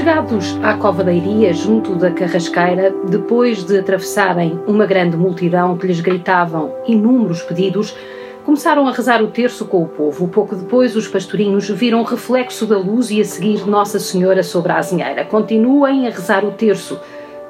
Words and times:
Chegados 0.00 0.58
à 0.62 0.72
Cova 0.78 1.04
da 1.04 1.12
Iria, 1.12 1.52
junto 1.52 1.94
da 1.94 2.10
Carrasqueira, 2.10 2.90
depois 3.10 3.62
de 3.62 3.78
atravessarem 3.78 4.58
uma 4.66 4.86
grande 4.86 5.14
multidão 5.14 5.76
que 5.76 5.86
lhes 5.86 6.00
gritavam 6.00 6.72
inúmeros 6.86 7.42
pedidos, 7.42 7.94
começaram 8.42 8.88
a 8.88 8.92
rezar 8.92 9.22
o 9.22 9.26
terço 9.26 9.66
com 9.66 9.82
o 9.82 9.86
povo. 9.86 10.26
Pouco 10.28 10.56
depois, 10.56 10.96
os 10.96 11.06
pastorinhos 11.06 11.68
viram 11.68 12.00
o 12.00 12.04
reflexo 12.04 12.64
da 12.64 12.78
luz 12.78 13.10
e 13.10 13.20
a 13.20 13.24
seguir 13.26 13.68
Nossa 13.68 13.98
Senhora 13.98 14.42
sobre 14.42 14.72
a 14.72 14.78
azinheira. 14.78 15.22
Continuem 15.26 16.08
a 16.08 16.10
rezar 16.10 16.46
o 16.46 16.52
terço 16.52 16.98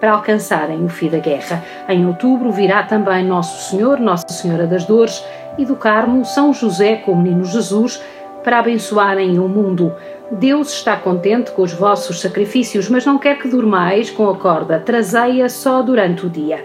para 0.01 0.11
alcançarem 0.11 0.85
o 0.85 0.89
fim 0.89 1.09
da 1.09 1.19
guerra. 1.19 1.63
Em 1.89 2.05
outubro 2.05 2.51
virá 2.51 2.83
também 2.83 3.25
Nosso 3.25 3.71
Senhor, 3.71 4.01
Nossa 4.01 4.27
Senhora 4.27 4.67
das 4.67 4.85
Dores 4.85 5.25
e 5.57 5.65
do 5.65 5.77
Carmo, 5.77 6.25
São 6.25 6.53
José 6.53 6.97
com 6.97 7.13
o 7.13 7.17
Menino 7.17 7.45
Jesus, 7.45 8.03
para 8.43 8.59
abençoarem 8.59 9.39
o 9.39 9.47
mundo. 9.47 9.93
Deus 10.31 10.73
está 10.73 10.97
contente 10.97 11.51
com 11.51 11.63
os 11.63 11.73
vossos 11.73 12.21
sacrifícios, 12.21 12.89
mas 12.89 13.05
não 13.05 13.19
quer 13.19 13.37
que 13.39 13.49
durmais 13.49 14.11
com 14.11 14.31
a 14.31 14.37
corda, 14.37 14.79
trazei-a 14.79 15.49
só 15.49 15.83
durante 15.83 16.25
o 16.25 16.31
dia. 16.31 16.65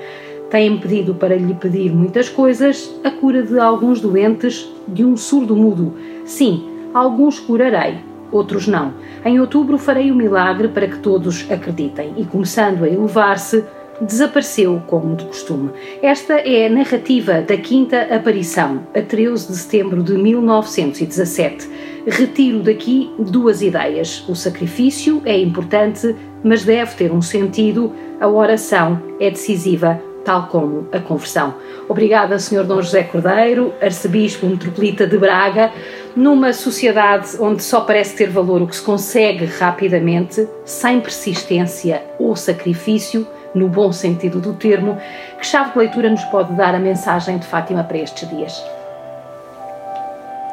Têm 0.51 0.77
pedido 0.77 1.15
para 1.15 1.35
lhe 1.35 1.55
pedir 1.55 1.91
muitas 1.91 2.29
coisas, 2.29 2.93
a 3.03 3.09
cura 3.09 3.41
de 3.41 3.57
alguns 3.57 3.99
doentes, 3.99 4.71
de 4.87 5.03
um 5.03 5.17
surdo 5.17 5.55
mudo. 5.55 5.95
Sim, 6.25 6.63
alguns 6.93 7.39
curarei, 7.39 7.97
outros 8.31 8.67
não. 8.67 8.93
Em 9.25 9.39
outubro 9.39 9.79
farei 9.79 10.11
o 10.11 10.15
milagre 10.15 10.67
para 10.67 10.87
que 10.87 10.99
todos 10.99 11.49
acreditem. 11.49 12.13
E 12.17 12.23
começando 12.23 12.83
a 12.83 12.87
elevar-se, 12.87 13.65
desapareceu 14.01 14.81
como 14.87 15.15
de 15.15 15.25
costume. 15.25 15.71
Esta 16.01 16.33
é 16.35 16.67
a 16.67 16.69
narrativa 16.69 17.41
da 17.41 17.57
quinta 17.57 18.01
aparição, 18.13 18.87
a 18.95 19.01
13 19.01 19.47
de 19.47 19.57
setembro 19.57 20.03
de 20.03 20.13
1917. 20.13 21.69
Retiro 22.07 22.59
daqui 22.59 23.11
duas 23.17 23.61
ideias. 23.61 24.23
O 24.27 24.35
sacrifício 24.35 25.21
é 25.25 25.39
importante, 25.39 26.15
mas 26.43 26.63
deve 26.63 26.95
ter 26.95 27.11
um 27.11 27.21
sentido. 27.21 27.91
A 28.19 28.27
oração 28.27 29.01
é 29.19 29.29
decisiva 29.29 29.99
tal 30.25 30.47
como 30.47 30.87
a 30.91 30.99
conversão. 30.99 31.53
Obrigada, 31.87 32.39
Sr. 32.39 32.63
Dom 32.63 32.81
José 32.81 33.03
Cordeiro, 33.03 33.71
arcebispo 33.79 34.47
metropolita 34.47 35.05
de 35.05 35.17
Braga, 35.17 35.71
numa 36.15 36.51
sociedade 36.51 37.37
onde 37.39 37.61
só 37.61 37.81
parece 37.81 38.15
ter 38.15 38.29
valor 38.29 38.61
o 38.61 38.67
que 38.67 38.75
se 38.75 38.81
consegue 38.81 39.45
rapidamente, 39.45 40.47
sem 40.65 40.99
persistência 40.99 42.01
ou 42.19 42.35
sacrifício, 42.35 43.25
no 43.55 43.69
bom 43.69 43.91
sentido 43.91 44.39
do 44.39 44.53
termo, 44.53 44.97
que 45.39 45.45
chave 45.45 45.71
de 45.71 45.79
leitura 45.79 46.09
nos 46.09 46.23
pode 46.25 46.53
dar 46.53 46.75
a 46.75 46.79
mensagem 46.79 47.37
de 47.37 47.47
Fátima 47.47 47.83
para 47.83 47.97
estes 47.97 48.29
dias? 48.29 48.61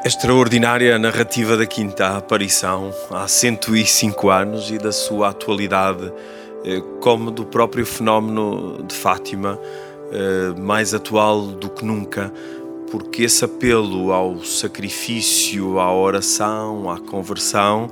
Extraordinária 0.05 0.99
narrativa 0.99 1.57
da 1.57 1.67
quinta 1.67 2.17
aparição, 2.17 2.93
há 3.11 3.29
105 3.29 4.31
anos 4.31 4.71
e 4.71 4.79
da 4.79 4.91
sua 4.91 5.29
atualidade, 5.29 6.13
eh, 6.65 6.83
como 7.01 7.31
do 7.31 7.45
próprio 7.45 7.87
fenómeno 7.87 8.83
de 8.83 8.95
Fátima, 8.95 9.59
eh, 10.13 10.61
mais 10.61 10.93
atual 10.93 11.43
do 11.47 11.71
que 11.71 11.85
nunca, 11.85 12.33
porque 12.91 13.23
esse 13.23 13.45
apelo 13.45 14.13
ao 14.13 14.45
sacrifício, 14.45 15.79
à 15.79 15.95
oração, 15.95 16.91
à 16.91 16.99
conversão, 16.99 17.89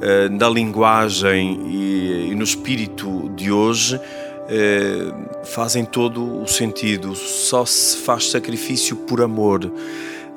eh, 0.00 0.28
na 0.28 0.48
linguagem 0.48 1.60
e 1.64 2.34
no 2.34 2.42
espírito 2.42 3.30
de 3.36 3.52
hoje, 3.52 4.00
eh, 4.48 5.12
fazem 5.44 5.84
todo 5.84 6.42
o 6.42 6.46
sentido. 6.46 7.14
Só 7.14 7.64
se 7.64 7.98
faz 7.98 8.30
sacrifício 8.30 8.96
por 8.96 9.20
amor 9.20 9.72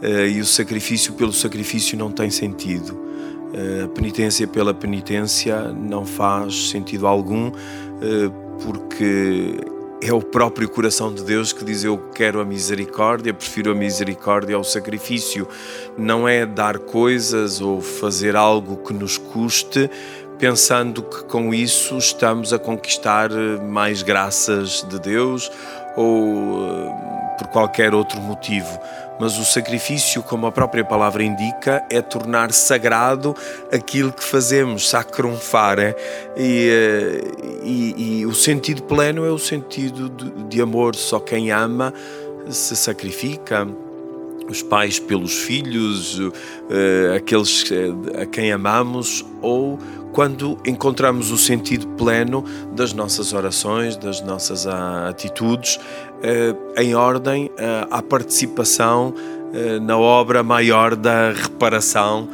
eh, 0.02 0.30
e 0.30 0.40
o 0.40 0.46
sacrifício 0.46 1.14
pelo 1.14 1.34
sacrifício 1.34 1.98
não 1.98 2.12
tem 2.12 2.30
sentido. 2.30 3.00
Eh, 3.54 3.84
a 3.84 3.88
penitência 3.88 4.48
pela 4.48 4.74
penitência 4.74 5.70
não 5.72 6.06
faz 6.06 6.70
sentido 6.70 7.08
algum 7.08 7.52
porque 8.62 9.58
é 10.02 10.14
o 10.14 10.22
próprio 10.22 10.70
coração 10.70 11.14
de 11.14 11.24
Deus 11.24 11.52
que 11.52 11.64
diz 11.66 11.84
eu 11.84 11.98
quero 11.98 12.40
a 12.40 12.46
misericórdia, 12.46 13.34
prefiro 13.34 13.72
a 13.72 13.76
misericórdia 13.76 14.56
ao 14.56 14.64
sacrifício. 14.64 15.48
Não 15.98 16.28
é 16.28 16.46
dar 16.46 16.78
coisas 16.78 17.62
ou 17.62 17.82
fazer 17.82 18.36
algo 18.36 18.78
que 18.78 18.94
nos 18.94 19.18
custe, 19.18 19.90
pensando 20.38 21.02
que 21.02 21.24
com 21.26 21.54
isso 21.54 21.98
estamos 21.98 22.52
a 22.52 22.60
conquistar 22.60 23.32
eh, 23.32 23.60
mais 23.62 24.02
graças 24.02 24.86
de 24.88 25.00
Deus 25.00 25.52
ou 25.96 26.68
eh, 26.68 27.36
por 27.38 27.48
qualquer 27.48 27.94
outro 27.94 28.20
motivo. 28.22 28.80
Mas 29.18 29.38
o 29.38 29.46
sacrifício, 29.46 30.22
como 30.22 30.46
a 30.46 30.52
própria 30.52 30.84
palavra 30.84 31.24
indica, 31.24 31.86
é 31.90 32.02
tornar 32.02 32.52
sagrado 32.52 33.34
aquilo 33.72 34.12
que 34.12 34.24
fazemos, 34.24 34.90
sacrumfar. 34.90 35.80
É? 35.80 35.96
E, 36.36 36.70
eh, 36.70 37.22
e, 37.64 38.20
e, 38.20 38.26
o 38.26 38.34
sentido 38.34 38.84
pleno 38.84 39.26
é 39.26 39.32
o 39.32 39.40
sentido 39.40 40.10
de, 40.10 40.44
de 40.44 40.62
amor. 40.62 40.96
Só 40.96 41.20
quem 41.20 41.50
ama 41.50 41.94
se 42.50 42.76
sacrifica 42.76 43.66
os 44.48 44.62
pais 44.62 45.00
pelos 45.00 45.34
filhos, 45.40 46.22
aqueles 47.16 47.66
a 48.22 48.28
quem 48.28 48.52
amamos, 48.52 49.26
ou 49.42 49.80
quando 50.16 50.58
encontramos 50.66 51.30
o 51.30 51.38
sentido 51.38 51.86
pleno 51.90 52.42
das 52.72 52.94
nossas 52.94 53.34
orações, 53.34 53.98
das 53.98 54.22
nossas 54.22 54.66
ah, 54.66 55.10
atitudes, 55.10 55.78
eh, 56.24 56.56
em 56.78 56.96
ordem 56.96 57.52
eh, 57.58 57.86
à 57.92 58.02
participação 58.02 59.14
eh, 59.54 59.78
na 59.78 59.98
obra 59.98 60.42
maior 60.42 60.96
da 60.96 61.34
reparação, 61.34 62.30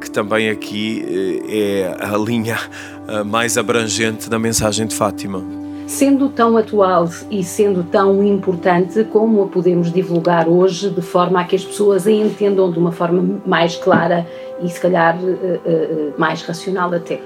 que 0.00 0.10
também 0.10 0.50
aqui 0.50 1.40
é 1.48 1.96
a 1.98 2.18
linha 2.18 2.58
mais 3.24 3.56
abrangente 3.56 4.28
da 4.28 4.38
mensagem 4.38 4.86
de 4.86 4.94
Fátima. 4.94 5.59
Sendo 5.90 6.28
tão 6.28 6.56
atual 6.56 7.08
e 7.32 7.42
sendo 7.42 7.82
tão 7.82 8.22
importante, 8.22 9.02
como 9.02 9.42
a 9.42 9.48
podemos 9.48 9.92
divulgar 9.92 10.48
hoje 10.48 10.88
de 10.88 11.02
forma 11.02 11.40
a 11.40 11.44
que 11.44 11.56
as 11.56 11.64
pessoas 11.64 12.06
a 12.06 12.12
entendam 12.12 12.70
de 12.70 12.78
uma 12.78 12.92
forma 12.92 13.40
mais 13.44 13.74
clara 13.74 14.24
e 14.62 14.68
se 14.68 14.80
calhar 14.80 15.18
eh, 15.20 15.60
eh, 15.66 16.12
mais 16.16 16.42
racional 16.42 16.94
até. 16.94 17.20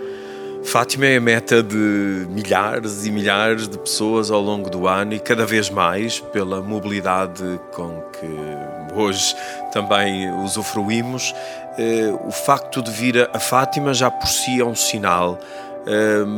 Fátima 0.63 1.05
é 1.05 1.19
a 1.19 1.21
meta 1.21 1.63
de 1.63 2.27
milhares 2.31 3.05
e 3.05 3.11
milhares 3.11 3.69
de 3.69 3.77
pessoas 3.77 4.31
ao 4.31 4.41
longo 4.41 4.71
do 4.71 4.89
ano 4.89 5.13
e 5.13 5.21
cada 5.21 5.45
vez 5.45 5.69
mais 5.69 6.19
pela 6.19 6.63
mobilidade 6.63 7.61
com 7.71 8.03
que 8.19 8.99
hoje 8.99 9.37
também 9.75 10.33
usufruímos. 10.43 11.35
Eh, 11.77 12.11
o 12.27 12.31
facto 12.31 12.81
de 12.81 12.91
vir 12.91 13.29
a 13.31 13.39
Fátima 13.39 13.93
já 13.93 14.11
por 14.11 14.27
si 14.27 14.59
é 14.59 14.65
um 14.65 14.75
sinal, 14.75 15.39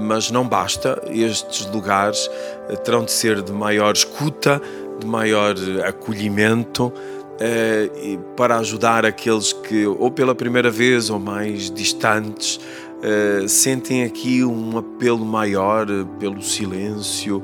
mas 0.09 0.31
não 0.31 0.47
basta. 0.47 1.03
Estes 1.11 1.67
lugares 1.67 2.31
terão 2.85 3.05
de 3.05 3.13
ser 3.13 3.43
de 3.43 3.53
maior 3.53 3.95
escuta, 3.95 4.61
de 4.99 5.07
maior 5.07 5.55
acolhimento 5.87 6.87
uh, 6.87 8.19
para 8.37 8.59
ajudar 8.59 9.05
aqueles 9.05 9.53
que, 9.53 9.87
ou 9.87 10.11
pela 10.11 10.35
primeira 10.35 10.71
vez 10.71 11.11
ou 11.11 11.19
mais 11.19 11.71
distantes, 11.71 12.59
sentem 13.47 14.03
aqui 14.05 14.43
um 14.43 14.79
apelo 14.79 15.25
maior 15.25 15.87
pelo 16.19 16.43
silêncio, 16.43 17.41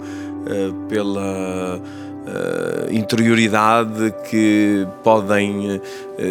uh, 2.27 2.93
interioridade 2.93 4.15
que 4.29 4.87
podem 5.03 5.81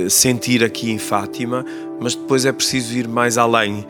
sentir 0.10 0.64
aqui 0.64 0.92
em 0.92 0.98
Fátima, 0.98 1.66
mas 2.00 2.16
depois 2.16 2.46
é 2.46 2.52
preciso 2.52 2.98
ir 2.98 3.08
mais 3.08 3.38
além. 3.38 3.86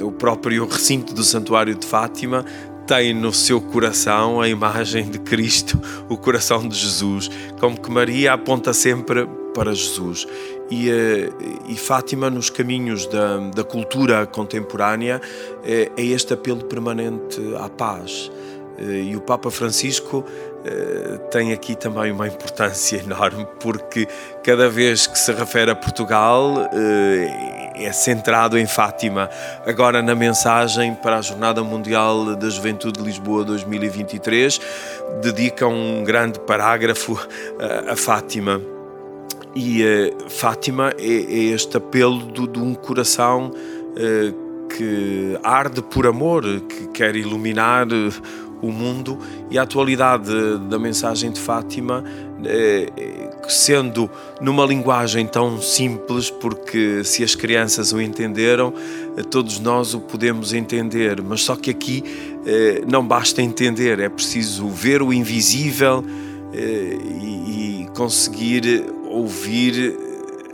o 0.00 0.10
próprio 0.10 0.66
recinto 0.66 1.14
do 1.14 1.22
Santuário 1.22 1.74
de 1.74 1.86
Fátima 1.86 2.44
tem 2.86 3.12
no 3.12 3.32
seu 3.32 3.60
coração 3.60 4.40
a 4.40 4.48
imagem 4.48 5.10
de 5.10 5.18
Cristo, 5.18 5.80
o 6.08 6.16
coração 6.16 6.66
de 6.66 6.76
Jesus, 6.76 7.28
como 7.58 7.78
que 7.78 7.90
Maria 7.90 8.32
aponta 8.32 8.72
sempre 8.72 9.28
para 9.52 9.74
Jesus. 9.74 10.26
E, 10.70 10.90
eh, 10.90 11.30
e 11.68 11.76
Fátima, 11.76 12.30
nos 12.30 12.50
caminhos 12.50 13.06
da, 13.06 13.38
da 13.38 13.64
cultura 13.64 14.26
contemporânea, 14.26 15.20
é, 15.64 15.90
é 15.96 16.04
este 16.04 16.34
apelo 16.34 16.64
permanente 16.64 17.40
à 17.58 17.68
paz. 17.68 18.30
Eh, 18.78 19.10
e 19.10 19.16
o 19.16 19.20
Papa 19.20 19.50
Francisco 19.50 20.24
eh, 20.26 20.55
tem 21.30 21.52
aqui 21.52 21.74
também 21.74 22.10
uma 22.12 22.26
importância 22.26 22.98
enorme, 23.04 23.46
porque 23.60 24.06
cada 24.42 24.68
vez 24.68 25.06
que 25.06 25.18
se 25.18 25.32
refere 25.32 25.70
a 25.70 25.74
Portugal 25.74 26.68
é 27.74 27.92
centrado 27.92 28.58
em 28.58 28.66
Fátima. 28.66 29.28
Agora, 29.66 30.02
na 30.02 30.14
mensagem 30.14 30.94
para 30.94 31.18
a 31.18 31.22
Jornada 31.22 31.62
Mundial 31.62 32.34
da 32.36 32.48
Juventude 32.48 32.98
de 32.98 33.04
Lisboa 33.04 33.44
2023, 33.44 34.60
dedica 35.22 35.66
um 35.66 36.02
grande 36.02 36.40
parágrafo 36.40 37.18
a, 37.90 37.94
Fátima. 37.96 38.60
E 39.54 39.82
uh, 39.82 40.30
Fátima 40.30 40.92
é, 40.98 41.04
é, 41.04 41.38
este 41.54 41.76
apelo 41.76 42.32
de, 42.32 42.58
um 42.58 42.74
coração 42.74 43.52
que 44.76 45.38
arde 45.42 45.80
por 45.80 46.06
amor, 46.06 46.42
que 46.42 46.88
quer 46.88 47.16
iluminar 47.16 47.86
o 48.62 48.70
mundo 48.70 49.18
e 49.50 49.58
a 49.58 49.62
atualidade 49.62 50.30
da 50.68 50.78
mensagem 50.78 51.30
de 51.30 51.40
Fátima, 51.40 52.02
eh, 52.44 52.90
sendo 53.48 54.10
numa 54.40 54.64
linguagem 54.64 55.26
tão 55.26 55.60
simples, 55.60 56.30
porque 56.30 57.04
se 57.04 57.22
as 57.22 57.34
crianças 57.34 57.92
o 57.92 58.00
entenderam, 58.00 58.72
eh, 59.16 59.22
todos 59.22 59.58
nós 59.60 59.94
o 59.94 60.00
podemos 60.00 60.52
entender, 60.52 61.22
mas 61.22 61.42
só 61.42 61.56
que 61.56 61.70
aqui 61.70 62.02
eh, 62.46 62.82
não 62.86 63.06
basta 63.06 63.40
entender, 63.40 64.00
é 64.00 64.08
preciso 64.08 64.68
ver 64.68 65.02
o 65.02 65.12
invisível 65.12 66.04
e 66.54 67.86
conseguir 67.94 68.84
ouvir 69.10 69.94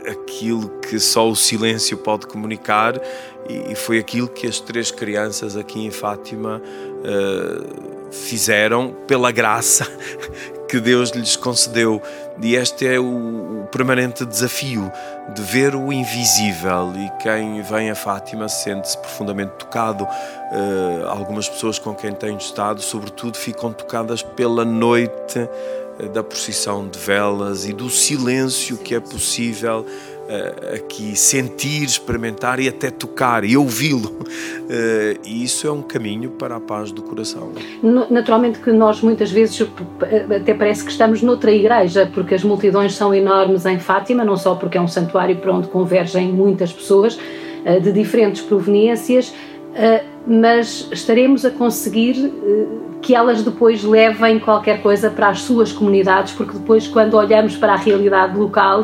aquilo 0.05 0.67
que 0.81 0.99
só 0.99 1.29
o 1.29 1.35
silêncio 1.35 1.97
pode 1.97 2.27
comunicar. 2.27 2.99
E 3.47 3.75
foi 3.75 3.99
aquilo 3.99 4.27
que 4.27 4.47
as 4.47 4.59
três 4.59 4.91
crianças 4.91 5.55
aqui 5.55 5.85
em 5.85 5.91
Fátima 5.91 6.61
fizeram 8.13 8.95
pela 9.07 9.31
graça 9.31 9.85
que 10.69 10.79
Deus 10.79 11.09
lhes 11.09 11.35
concedeu. 11.35 12.01
E 12.41 12.55
este 12.55 12.87
é 12.87 12.99
o, 12.99 13.67
permanente 13.71 14.23
desafio 14.25 14.91
de 15.33 15.41
ver 15.41 15.75
o 15.75 15.91
invisível. 15.91 16.93
E 16.95 17.09
quem 17.21 17.61
vem 17.63 17.89
a 17.89 17.95
Fátima 17.95 18.47
sente-se 18.47 18.97
profundamente 18.97 19.53
tocado. 19.57 20.03
Uh, 20.03 21.07
algumas 21.07 21.49
pessoas 21.49 21.79
com 21.79 21.93
quem 21.93 22.13
tenho 22.13 22.37
estado, 22.37 22.81
sobretudo, 22.81 23.37
ficam 23.37 23.73
tocadas 23.73 24.21
pela 24.21 24.63
noite 24.63 25.49
eh, 25.99 26.07
da 26.07 26.23
procissão 26.23 26.87
de 26.87 26.97
velas 26.99 27.65
e 27.65 27.73
do 27.73 27.89
silêncio 27.89 28.77
que 28.77 28.95
é 28.95 28.99
possível 28.99 29.85
uh, 30.23 30.75
aqui 30.75 31.15
sentir, 31.15 31.83
experimentar 31.83 32.59
e 32.59 32.67
até 32.67 32.89
tocar 32.89 33.43
e 33.43 33.55
ouvi-lo. 33.57 34.09
Uh, 34.09 35.19
e 35.25 35.43
isso 35.43 35.67
é 35.67 35.71
um 35.71 35.81
caminho 35.81 36.31
para 36.31 36.55
a 36.55 36.59
paz 36.59 36.91
do 36.91 37.01
coração. 37.01 37.51
Naturalmente 38.09 38.59
que 38.59 38.71
nós 38.71 39.01
muitas 39.01 39.31
vezes 39.31 39.67
até 40.35 40.53
parece 40.53 40.83
que 40.83 40.91
estamos 40.91 41.21
noutra 41.21 41.51
igreja, 41.51 42.09
porque 42.13 42.35
as 42.35 42.43
multidões 42.43 42.95
são 42.95 43.13
enormes 43.13 43.65
em 43.65 43.79
Fátima, 43.79 44.23
não 44.23 44.37
só 44.37 44.55
porque 44.55 44.77
é 44.77 44.81
um 44.81 44.87
santuário 44.87 45.35
para 45.37 45.53
onde 45.53 45.67
convergem 45.67 46.31
muitas 46.31 46.71
pessoas 46.71 47.15
uh, 47.15 47.79
de 47.81 47.91
diferentes 47.91 48.41
proveniências, 48.41 49.33
mas 50.27 50.87
estaremos 50.91 51.43
a 51.43 51.49
conseguir 51.49 52.31
que 53.01 53.13
elas 53.13 53.43
depois 53.43 53.83
levem 53.83 54.39
qualquer 54.39 54.81
coisa 54.81 55.09
para 55.09 55.29
as 55.29 55.41
suas 55.41 55.71
comunidades, 55.71 56.31
porque 56.33 56.57
depois, 56.57 56.87
quando 56.87 57.15
olhamos 57.15 57.57
para 57.57 57.73
a 57.73 57.75
realidade 57.75 58.37
local, 58.37 58.83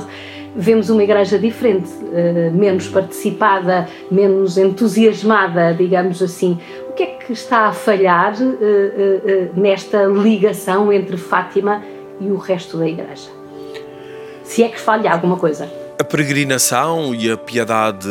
vemos 0.55 0.89
uma 0.89 1.03
igreja 1.03 1.37
diferente, 1.37 1.89
eh, 2.13 2.49
menos 2.53 2.87
participada, 2.87 3.87
menos 4.11 4.57
entusiasmada, 4.57 5.73
digamos 5.73 6.21
assim. 6.21 6.59
O 6.89 6.93
que 6.93 7.03
é 7.03 7.05
que 7.07 7.33
está 7.33 7.67
a 7.67 7.73
falhar 7.73 8.33
eh, 8.41 9.21
eh, 9.25 9.49
nesta 9.55 10.05
ligação 10.05 10.91
entre 10.91 11.17
Fátima 11.17 11.83
e 12.19 12.29
o 12.31 12.37
resto 12.37 12.77
da 12.77 12.87
igreja? 12.87 13.29
Se 14.43 14.63
é 14.63 14.69
que 14.69 14.79
falha 14.79 15.11
alguma 15.11 15.37
coisa. 15.37 15.69
A 15.99 16.03
peregrinação 16.03 17.13
e 17.13 17.29
a 17.29 17.35
piedade 17.35 18.07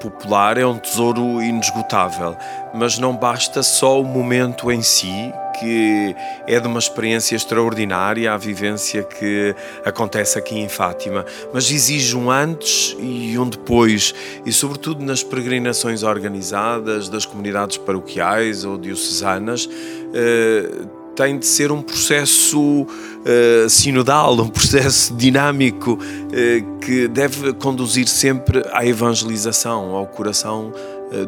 popular 0.00 0.58
é 0.58 0.66
um 0.66 0.76
tesouro 0.76 1.40
inesgotável, 1.40 2.36
mas 2.74 2.98
não 2.98 3.16
basta 3.16 3.62
só 3.62 4.00
o 4.00 4.04
momento 4.04 4.72
em 4.72 4.82
si, 4.82 5.32
que 5.58 6.14
é 6.46 6.58
de 6.60 6.66
uma 6.66 6.78
experiência 6.78 7.34
extraordinária, 7.36 8.32
a 8.32 8.36
vivência 8.36 9.02
que 9.02 9.54
acontece 9.84 10.38
aqui 10.38 10.58
em 10.58 10.68
Fátima, 10.68 11.24
mas 11.52 11.70
exige 11.70 12.16
um 12.16 12.30
antes 12.30 12.96
e 12.98 13.38
um 13.38 13.48
depois, 13.48 14.14
e 14.44 14.52
sobretudo 14.52 15.04
nas 15.04 15.22
peregrinações 15.22 16.02
organizadas 16.02 17.08
das 17.08 17.24
comunidades 17.24 17.76
paroquiais 17.76 18.64
ou 18.64 18.78
diocesanas, 18.78 19.68
eh, 20.14 20.86
tem 21.18 21.36
de 21.36 21.46
ser 21.46 21.72
um 21.72 21.82
processo 21.82 22.82
uh, 22.82 23.68
sinodal, 23.68 24.34
um 24.34 24.48
processo 24.48 25.12
dinâmico 25.16 25.94
uh, 25.94 26.78
que 26.78 27.08
deve 27.08 27.52
conduzir 27.54 28.06
sempre 28.06 28.62
à 28.72 28.86
evangelização, 28.86 29.96
ao 29.96 30.06
coração 30.06 30.72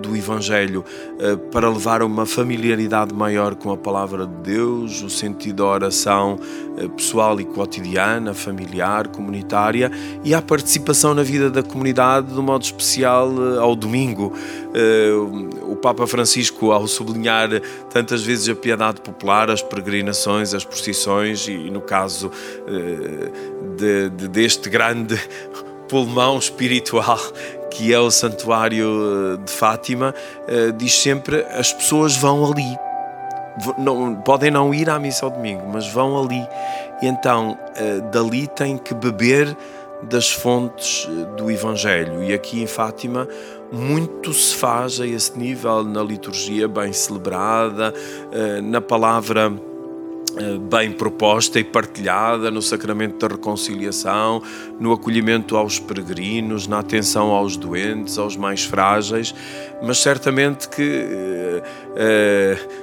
do 0.00 0.16
Evangelho, 0.16 0.84
para 1.50 1.68
levar 1.68 2.02
a 2.02 2.06
uma 2.06 2.26
familiaridade 2.26 3.14
maior 3.14 3.54
com 3.54 3.70
a 3.70 3.76
palavra 3.76 4.26
de 4.26 4.34
Deus, 4.42 5.02
o 5.02 5.10
sentido 5.10 5.56
da 5.56 5.64
oração 5.64 6.38
pessoal 6.96 7.40
e 7.40 7.44
cotidiana, 7.44 8.32
familiar, 8.34 9.08
comunitária 9.08 9.90
e 10.24 10.34
à 10.34 10.40
participação 10.40 11.14
na 11.14 11.22
vida 11.22 11.50
da 11.50 11.62
comunidade, 11.62 12.32
de 12.32 12.40
modo 12.40 12.62
especial 12.62 13.30
ao 13.58 13.74
domingo. 13.74 14.32
O 15.62 15.76
Papa 15.76 16.06
Francisco, 16.06 16.72
ao 16.72 16.86
sublinhar 16.86 17.48
tantas 17.90 18.22
vezes 18.22 18.48
a 18.48 18.54
piedade 18.54 19.00
popular, 19.00 19.50
as 19.50 19.62
peregrinações, 19.62 20.54
as 20.54 20.64
procissões 20.64 21.48
e, 21.48 21.70
no 21.70 21.80
caso 21.80 22.30
eh, 22.66 23.30
de, 23.76 24.10
de, 24.10 24.28
deste 24.28 24.68
grande 24.68 25.18
pulmão 25.88 26.38
espiritual 26.38 27.20
que 27.70 27.92
é 27.92 27.98
o 27.98 28.10
Santuário 28.10 29.34
eh, 29.34 29.36
de 29.44 29.52
Fátima, 29.52 30.14
eh, 30.48 30.72
diz 30.72 31.00
sempre: 31.00 31.44
as 31.50 31.72
pessoas 31.72 32.16
vão 32.16 32.50
ali. 32.50 32.78
Não, 33.78 34.14
podem 34.16 34.50
não 34.50 34.72
ir 34.72 34.88
à 34.88 34.98
missa 34.98 35.26
ao 35.26 35.30
domingo, 35.30 35.66
mas 35.72 35.86
vão 35.88 36.22
ali. 36.22 36.46
E 37.02 37.06
então, 37.06 37.58
dali 38.12 38.46
têm 38.46 38.78
que 38.78 38.94
beber 38.94 39.54
das 40.02 40.30
fontes 40.30 41.06
do 41.36 41.50
Evangelho. 41.50 42.22
E 42.22 42.32
aqui 42.32 42.62
em 42.62 42.66
Fátima, 42.66 43.28
muito 43.70 44.32
se 44.32 44.54
faz 44.54 45.00
a 45.00 45.06
esse 45.06 45.38
nível 45.38 45.84
na 45.84 46.02
liturgia 46.02 46.66
bem 46.68 46.92
celebrada, 46.92 47.92
na 48.62 48.80
palavra 48.80 49.52
eh, 49.52 49.70
bem 50.70 50.92
proposta 50.92 51.58
e 51.58 51.64
partilhada 51.64 52.50
no 52.50 52.62
sacramento 52.62 53.18
da 53.18 53.34
reconciliação, 53.34 54.42
no 54.78 54.92
acolhimento 54.92 55.56
aos 55.56 55.78
peregrinos, 55.78 56.66
na 56.66 56.78
atenção 56.78 57.30
aos 57.30 57.56
doentes, 57.56 58.18
aos 58.18 58.36
mais 58.36 58.64
frágeis, 58.64 59.34
mas 59.82 59.98
certamente 59.98 60.68
que 60.68 60.82
uh, 60.82 62.80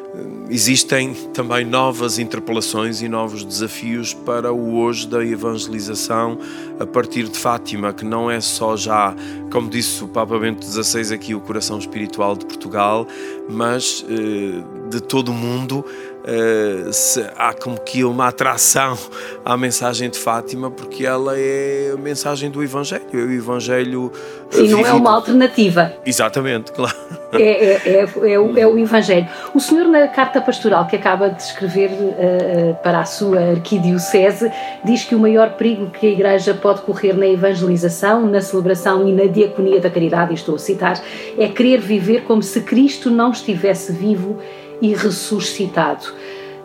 existem 0.50 1.14
também 1.34 1.66
novas 1.66 2.18
interpelações 2.18 3.02
e 3.02 3.08
novos 3.08 3.44
desafios 3.44 4.14
para 4.14 4.52
o 4.52 4.78
hoje 4.78 5.08
da 5.08 5.24
evangelização 5.24 6.40
a 6.80 6.86
partir 6.86 7.28
de 7.28 7.38
Fátima, 7.38 7.94
que 7.94 8.06
não 8.06 8.30
é 8.30 8.40
só 8.40 8.76
já, 8.76 9.16
como 9.52 9.70
disse 9.70 10.04
o 10.04 10.08
Papa 10.08 10.38
Bento 10.40 10.66
XVI 10.66 11.14
aqui, 11.14 11.36
o 11.36 11.40
coração 11.40 11.78
espiritual 11.78 12.36
de 12.36 12.46
Portugal, 12.46 13.08
mas 13.50 14.02
uh, 14.02 14.90
de 14.90 15.02
todo 15.02 15.30
o 15.30 15.34
mundo 15.34 15.86
uh, 16.28 16.92
se, 16.92 17.26
há 17.38 17.54
como 17.54 17.80
que 17.80 18.04
uma 18.04 18.28
atração 18.28 18.98
à 19.46 19.56
mensagem 19.56 20.10
de 20.10 20.20
Fátima, 20.20 20.70
porque 20.70 21.06
ela 21.06 21.34
é 21.38 21.92
a 21.94 21.98
mensagem 21.98 22.52
do 22.52 22.62
Evangelho, 22.62 23.06
é 23.14 23.18
o 23.18 23.32
Evangelho. 23.32 24.12
Sim, 24.50 24.70
não 24.70 24.86
é 24.86 24.94
uma 24.94 25.14
alternativa. 25.14 25.94
Exatamente, 26.06 26.72
claro. 26.72 26.96
É, 27.34 27.42
é, 27.42 27.82
é, 27.86 28.32
é, 28.32 28.40
o, 28.40 28.58
é 28.58 28.68
o 28.68 28.78
Evangelho. 28.80 29.28
O 29.54 29.60
senhor, 29.60 29.86
na 29.86 30.08
carta 30.08 30.40
pastoral 30.40 30.88
que 30.88 30.96
acaba 30.96 31.30
de 31.30 31.42
escrever 31.42 31.90
uh, 31.92 32.76
para 32.82 33.00
a 33.00 33.06
sua 33.06 33.52
arquidiocese, 33.52 34.52
diz 34.84 35.04
que 35.04 35.16
o 35.16 35.20
maior 35.20 35.52
perigo 35.52 35.90
que 35.90 36.08
a 36.08 36.10
Igreja 36.10 36.54
pode 36.54 36.82
correr 36.82 37.14
na 37.14 37.28
evangelização, 37.28 38.26
na 38.26 38.42
celebração 38.42 39.08
e 39.08 39.14
na 39.14 39.26
diaconia 39.26 39.82
da 39.82 39.90
caridade, 39.90 40.32
e 40.32 40.36
estou 40.36 40.56
a 40.56 40.60
citar, 40.60 41.02
é 41.38 41.48
querer 41.50 41.80
viver 41.80 42.24
como 42.24 42.42
se 42.42 42.62
Cristo 42.62 43.10
não 43.10 43.32
estivesse 43.32 43.92
vivo 43.92 44.40
e 44.82 44.94
ressuscitado. 44.94 46.06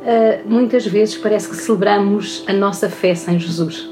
Uh, 0.03 0.49
muitas 0.49 0.85
vezes 0.87 1.17
parece 1.17 1.49
que 1.49 1.57
celebramos 1.57 2.45
a 2.47 2.53
nossa 2.53 2.89
fé 2.89 3.15
sem 3.15 3.39
Jesus. 3.39 3.89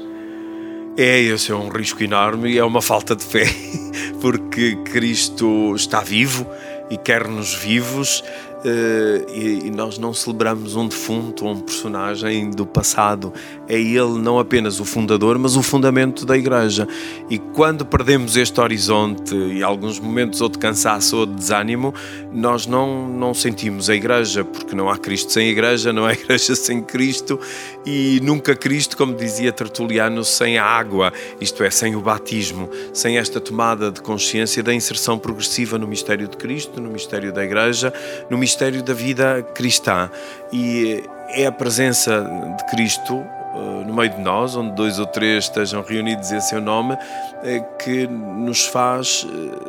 É, 0.97 1.19
esse 1.21 1.51
é 1.51 1.55
um 1.55 1.69
risco 1.69 2.03
enorme 2.03 2.51
e 2.51 2.57
é 2.57 2.63
uma 2.63 2.81
falta 2.81 3.15
de 3.15 3.23
fé, 3.23 3.45
porque 4.19 4.75
Cristo 4.83 5.73
está 5.73 6.01
vivo 6.01 6.45
e 6.89 6.97
quer-nos 6.97 7.55
vivos 7.55 8.21
Uh, 8.63 9.27
e, 9.33 9.61
e, 9.65 9.71
nós 9.71 9.97
não 9.97 10.13
celebramos 10.13 10.75
um 10.75 10.87
defunto 10.87 11.45
ou 11.45 11.51
um 11.53 11.59
personagem 11.59 12.51
do 12.51 12.63
passado. 12.63 13.33
É 13.67 13.73
ele 13.73 14.19
não 14.19 14.37
apenas 14.37 14.79
o 14.79 14.85
fundador, 14.85 15.39
mas 15.39 15.55
o 15.55 15.63
fundamento 15.63 16.27
da 16.27 16.37
igreja. 16.37 16.87
E 17.27 17.39
quando 17.39 17.83
perdemos 17.83 18.37
este 18.37 18.61
horizonte 18.61 19.33
e 19.35 19.63
alguns 19.63 19.99
momentos 19.99 20.41
ou 20.41 20.49
de 20.49 20.59
cansaço 20.59 21.17
ou 21.17 21.25
de 21.25 21.33
desânimo, 21.33 21.91
nós 22.31 22.67
não, 22.67 23.07
não 23.07 23.33
sentimos 23.33 23.89
a 23.89 23.95
igreja, 23.95 24.43
porque 24.43 24.75
não 24.75 24.91
há 24.91 24.97
Cristo 24.97 25.31
sem 25.31 25.47
igreja, 25.47 25.91
não 25.91 26.05
há 26.05 26.13
igreja 26.13 26.53
sem 26.55 26.83
Cristo 26.83 27.39
e 27.83 28.19
nunca 28.21 28.55
Cristo, 28.55 28.95
como 28.95 29.15
dizia 29.15 29.51
Tertuliano, 29.51 30.23
sem 30.23 30.59
a 30.59 30.65
água, 30.65 31.11
isto 31.39 31.63
é, 31.63 31.71
sem 31.71 31.95
o 31.95 32.01
batismo, 32.01 32.69
sem 32.93 33.17
esta 33.17 33.41
tomada 33.41 33.91
de 33.91 34.01
consciência 34.01 34.61
da 34.61 34.71
inserção 34.71 35.17
progressiva 35.17 35.79
no 35.79 35.87
mistério 35.87 36.27
de 36.27 36.37
Cristo, 36.37 36.79
no 36.79 36.91
mistério 36.91 37.33
da 37.33 37.43
igreja, 37.43 37.91
no 38.29 38.37
mistério 38.37 38.50
mistério 38.51 38.83
da 38.83 38.93
vida 38.93 39.41
cristã. 39.55 40.09
E 40.51 41.03
é 41.29 41.45
a 41.45 41.51
presença 41.51 42.21
de 42.57 42.65
Cristo 42.65 43.15
uh, 43.15 43.85
no 43.87 43.93
meio 43.93 44.09
de 44.09 44.19
nós, 44.19 44.57
onde 44.57 44.75
dois 44.75 44.99
ou 44.99 45.05
três 45.05 45.45
estejam 45.45 45.81
reunidos 45.81 46.33
em 46.33 46.41
seu 46.41 46.59
nome, 46.59 46.95
uh, 46.95 47.77
que 47.77 48.07
nos 48.07 48.65
faz 48.65 49.25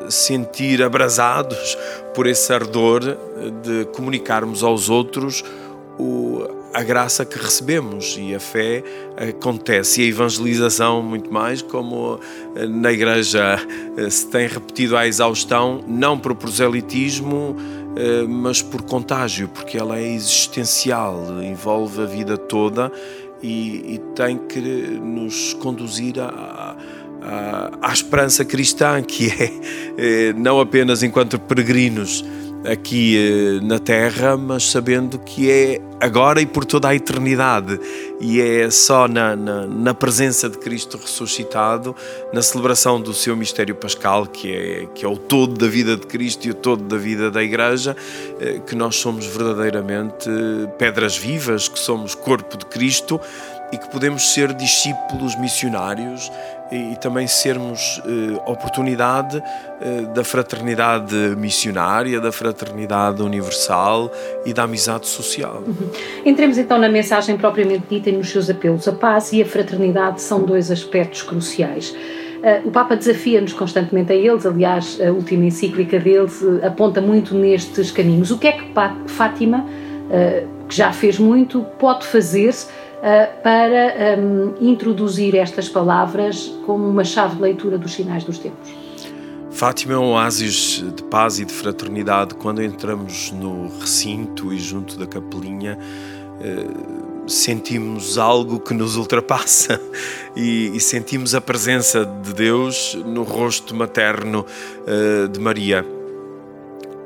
sentir 0.08 0.82
abrasados 0.82 1.78
por 2.12 2.26
esse 2.26 2.52
ardor 2.52 3.00
de 3.62 3.84
comunicarmos 3.92 4.64
aos 4.64 4.90
outros 4.90 5.44
a 6.72 6.82
graça 6.82 7.24
que 7.24 7.38
recebemos. 7.38 8.16
E 8.18 8.34
a 8.34 8.40
fé 8.40 8.82
acontece. 9.16 10.00
E 10.00 10.04
a 10.04 10.08
evangelização 10.08 11.02
muito 11.02 11.32
mais 11.32 11.60
como 11.60 12.18
eh, 12.56 12.66
na 12.66 12.92
igreja 12.92 13.58
eh, 13.96 14.10
se 14.10 14.26
tem 14.28 14.46
repetido 14.46 14.96
à 14.96 15.06
exaustão 15.06 15.84
não 15.86 16.18
por 16.18 16.34
proselitismo 16.34 17.56
eh, 17.58 17.81
mas 18.28 18.62
por 18.62 18.82
contágio 18.82 19.48
porque 19.48 19.76
ela 19.76 19.98
é 19.98 20.06
existencial 20.14 21.42
envolve 21.42 22.02
a 22.02 22.06
vida 22.06 22.36
toda 22.36 22.90
e, 23.42 23.94
e 23.94 23.98
tem 24.14 24.38
que 24.38 24.60
nos 24.60 25.54
conduzir 25.54 26.18
a, 26.20 26.76
a, 27.22 27.70
à 27.82 27.92
esperança 27.92 28.44
cristã 28.44 29.02
que 29.02 29.28
é 29.28 30.32
não 30.34 30.60
apenas 30.60 31.02
enquanto 31.02 31.38
peregrinos 31.38 32.24
aqui 32.64 33.16
eh, 33.16 33.64
na 33.64 33.78
Terra, 33.78 34.36
mas 34.36 34.70
sabendo 34.70 35.18
que 35.18 35.50
é 35.50 35.80
agora 36.00 36.40
e 36.40 36.46
por 36.46 36.64
toda 36.64 36.88
a 36.88 36.94
eternidade. 36.94 37.78
E 38.20 38.40
é 38.40 38.70
só 38.70 39.08
na, 39.08 39.34
na, 39.34 39.66
na, 39.66 39.94
presença 39.94 40.48
de 40.48 40.58
Cristo 40.58 40.96
ressuscitado, 40.96 41.94
na 42.32 42.42
celebração 42.42 43.00
do 43.00 43.12
seu 43.12 43.36
mistério 43.36 43.74
pascal, 43.74 44.26
que 44.26 44.52
é, 44.52 44.86
que 44.94 45.04
é 45.04 45.08
o 45.08 45.16
todo 45.16 45.58
da 45.58 45.66
vida 45.66 45.96
de 45.96 46.06
Cristo 46.06 46.46
e 46.46 46.50
o 46.50 46.54
todo 46.54 46.84
da 46.84 46.96
vida 46.96 47.30
da 47.30 47.42
Igreja, 47.42 47.96
eh, 48.40 48.60
que 48.66 48.74
nós 48.74 48.96
somos 48.96 49.26
verdadeiramente 49.26 50.28
pedras 50.78 51.16
vivas, 51.16 51.68
que 51.68 51.78
somos 51.78 52.14
corpo 52.14 52.56
de 52.56 52.66
Cristo 52.66 53.20
e 53.72 53.78
que 53.78 53.88
podemos 53.90 54.34
ser 54.34 54.52
discípulos 54.52 55.34
missionários 55.36 56.30
e, 56.72 56.96
também 56.96 57.26
sermos 57.26 58.00
eh, 58.06 58.40
oportunidade 58.46 59.42
eh, 59.80 60.02
da 60.14 60.24
fraternidade 60.24 61.14
missionária, 61.36 62.20
da 62.20 62.32
fraternidade 62.32 63.22
universal 63.22 64.10
e 64.46 64.52
da 64.52 64.62
amizade 64.62 65.06
social. 65.06 65.62
Uhum. 65.66 65.90
Entremos 66.24 66.56
então 66.56 66.78
na 66.78 66.88
mensagem 66.88 67.36
propriamente 67.36 67.84
dita 67.90 68.08
e 68.08 68.12
nos 68.12 68.30
seus 68.30 68.48
apelos. 68.48 68.88
A 68.88 68.92
paz 68.92 69.32
e 69.32 69.42
a 69.42 69.46
fraternidade 69.46 70.22
são 70.22 70.42
dois 70.44 70.70
aspectos 70.70 71.22
cruciais. 71.22 71.90
Uh, 71.90 72.66
o 72.66 72.70
Papa 72.72 72.96
desafia-nos 72.96 73.52
constantemente 73.52 74.12
a 74.12 74.16
eles, 74.16 74.44
aliás, 74.44 74.98
a 75.00 75.12
última 75.12 75.44
encíclica 75.44 76.00
deles 76.00 76.42
uh, 76.42 76.60
aponta 76.66 77.00
muito 77.00 77.34
nestes 77.36 77.90
caminhos. 77.92 78.32
O 78.32 78.38
que 78.38 78.48
é 78.48 78.52
que 78.52 78.64
Fátima, 79.06 79.64
uh, 79.64 80.66
que 80.66 80.74
já 80.74 80.92
fez 80.92 81.18
muito, 81.18 81.62
pode 81.78 82.06
fazer 82.06 82.48
eh, 82.48 82.54
para 83.42 84.16
um, 84.18 84.54
introduzir 84.60 85.34
estas 85.34 85.68
palavras 85.68 86.54
como 86.64 86.88
uma 86.88 87.02
chave 87.02 87.36
de 87.36 87.42
leitura 87.42 87.76
dos 87.76 87.92
sinais 87.92 88.22
dos 88.22 88.38
tempos. 88.38 88.72
Fátima 89.50 89.94
é 89.94 89.98
um 89.98 90.12
oásis 90.12 90.84
de 90.94 91.02
paz 91.04 91.38
e 91.38 91.44
de 91.44 91.52
fraternidade. 91.52 92.34
Quando 92.34 92.62
entramos 92.62 93.32
no 93.32 93.68
recinto 93.80 94.52
e 94.52 94.58
junto 94.58 94.98
da 94.98 95.06
capelinha, 95.06 95.78
eh, 96.40 96.66
sentimos 97.26 98.18
algo 98.18 98.58
que 98.58 98.72
nos 98.72 98.96
ultrapassa 98.96 99.80
e, 100.34 100.72
e, 100.74 100.80
sentimos 100.80 101.34
a 101.34 101.40
presença 101.40 102.04
de 102.04 102.32
Deus 102.32 102.94
no 103.04 103.22
rosto 103.24 103.74
materno 103.74 104.46
eh, 104.86 105.28
de 105.28 105.38
Maria 105.38 105.84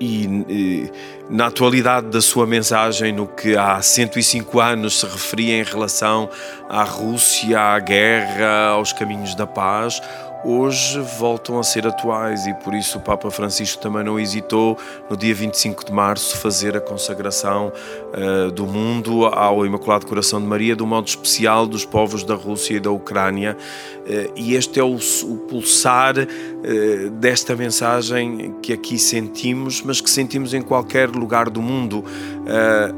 e, 0.01 0.25
e, 0.49 0.91
na 1.29 1.47
atualidade 1.47 2.07
da 2.09 2.21
sua 2.21 2.47
mensagem, 2.47 3.13
no 3.13 3.27
que 3.27 3.57
há 3.57 3.81
105 3.83 4.61
anos 4.61 5.01
se 5.01 5.07
referia 5.07 5.59
em 5.59 5.65
relação 5.65 6.29
à 6.69 6.85
Rússia, 6.85 7.59
à 7.59 7.79
guerra, 7.79 8.69
aos 8.69 8.93
caminhos 8.93 9.35
da 9.35 9.47
paz, 9.47 10.01
hoje 10.45 11.01
voltam 11.19 11.59
a 11.59 11.63
ser 11.63 11.87
atuais 11.87 12.47
e 12.47 12.55
por 12.55 12.75
isso 12.75 12.99
o 12.99 13.01
Papa 13.01 13.31
Francisco 13.31 13.83
também 13.83 14.05
não 14.05 14.19
hesitou 14.19 14.79
no 15.09 15.17
dia 15.17 15.35
25 15.35 15.87
de 15.87 15.93
março 15.93 16.37
fazer 16.39 16.77
a 16.77 16.81
consagração 16.81 17.73
uh, 18.13 18.51
do 18.51 18.67
mundo 18.67 19.27
ao 19.27 19.65
Imaculado 19.67 20.07
Coração 20.07 20.41
de 20.41 20.47
Maria, 20.47 20.77
do 20.77 20.87
modo 20.87 21.09
especial 21.09 21.67
dos 21.67 21.85
povos 21.85 22.23
da 22.23 22.35
Rússia 22.35 22.75
e 22.75 22.81
da 22.81 22.91
Ucrânia. 22.91 23.57
Uh, 24.01 24.33
e 24.37 24.55
este 24.55 24.79
é 24.79 24.85
o, 24.85 24.97
o 24.97 25.37
pulsar 25.49 26.15
uh, 26.17 27.11
desta 27.11 27.57
mensagem 27.57 28.55
que 28.63 28.73
aqui 28.73 28.99
sentimos, 28.99 29.83
mas 29.83 30.01
que 30.01 30.11
sentimos 30.11 30.55
em 30.55 30.63
qualquer 30.63 31.09
lugar 31.09 31.51
do 31.51 31.63
mundo. 31.63 32.05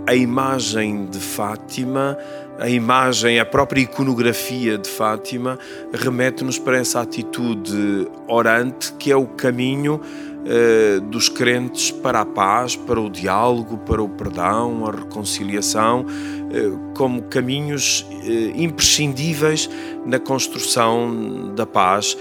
a 0.07 0.15
imagem 0.15 1.07
de 1.07 1.19
Fátima 1.19 2.17
a 2.59 2.69
imagem, 2.69 3.39
a 3.39 3.47
própria 3.47 3.83
iconografia 3.83 4.77
de 4.77 4.89
Fátima 4.89 5.59
remete-nos 5.93 6.59
para 6.59 6.77
essa 6.77 7.01
atitude 7.01 8.09
orante 8.27 8.93
que 8.95 9.13
é 9.13 9.17
o 9.17 9.27
caminho 9.27 10.01
uh, 10.49 11.01
dos 11.03 11.29
crentes 11.29 11.91
para 11.91 12.21
a 12.21 12.25
paz, 12.25 12.75
para 12.75 13.01
o 13.01 13.11
diálogo, 13.11 13.79
para 13.79 14.03
o 14.03 14.09
perdão, 14.09 14.87
a 14.87 14.91
reconciliação, 14.91 16.07
uh, 16.07 16.95
como 16.95 17.23
caminhos 17.23 18.07
uh, 18.11 18.61
imprescindíveis 18.61 19.69
na 20.05 20.19
construção 20.19 21.53
da 21.55 21.67
paz. 21.67 22.17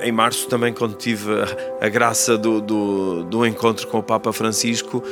em 0.00 0.12
março, 0.12 0.48
também, 0.48 0.72
quando 0.72 0.94
tive 0.94 1.30
a, 1.80 1.88
graça 1.88 2.38
do, 2.38 2.60
do, 2.60 3.24
do 3.24 3.44
encontro 3.44 3.86
com 3.88 3.98
o 3.98 4.02
Papa 4.02 4.32
Francisco, 4.32 5.02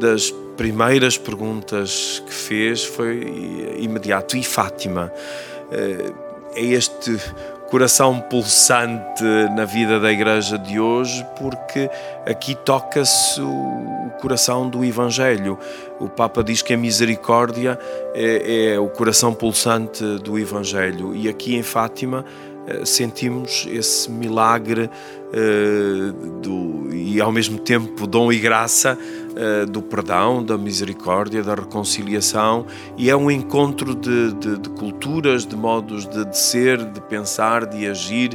das 0.00 0.32
primeiras 0.56 1.18
perguntas 1.18 2.22
que 2.26 2.32
fez 2.32 2.84
foi 2.84 3.76
imediato: 3.78 4.36
e 4.36 4.42
Fátima? 4.42 5.12
Eh, 5.70 6.12
é 6.56 6.64
este 6.64 7.18
coração 7.70 8.20
pulsante 8.20 9.24
na 9.54 9.64
vida 9.64 9.98
da 9.98 10.12
igreja 10.12 10.58
de 10.58 10.78
hoje, 10.78 11.26
porque 11.38 11.90
aqui 12.26 12.54
toca-se 12.54 13.40
o 13.40 14.10
coração 14.20 14.68
do 14.68 14.84
Evangelho. 14.84 15.58
O 15.98 16.08
Papa 16.08 16.42
diz 16.42 16.62
que 16.62 16.72
a 16.72 16.76
misericórdia 16.76 17.78
é, 18.14 18.72
é 18.74 18.78
o 18.78 18.88
coração 18.88 19.34
pulsante 19.34 20.04
do 20.18 20.38
Evangelho, 20.38 21.14
e 21.14 21.28
aqui 21.28 21.56
em 21.56 21.62
Fátima 21.62 22.24
sentimos 22.84 23.66
esse 23.70 24.10
milagre 24.10 24.88
uh, 24.88 26.40
do, 26.40 26.94
e 26.94 27.20
ao 27.20 27.30
mesmo 27.30 27.58
tempo 27.58 28.06
dom 28.06 28.32
e 28.32 28.38
graça 28.38 28.96
uh, 28.96 29.66
do 29.66 29.82
perdão, 29.82 30.42
da 30.42 30.56
misericórdia, 30.56 31.42
da 31.42 31.54
reconciliação. 31.54 32.66
E 32.96 33.10
é 33.10 33.16
um 33.16 33.30
encontro 33.30 33.94
de, 33.94 34.32
de, 34.34 34.58
de 34.58 34.68
culturas, 34.70 35.46
de 35.46 35.56
modos 35.56 36.06
de, 36.06 36.24
de, 36.24 36.38
ser, 36.38 36.84
de 36.84 37.00
pensar, 37.02 37.66
de 37.66 37.86
agir, 37.86 38.30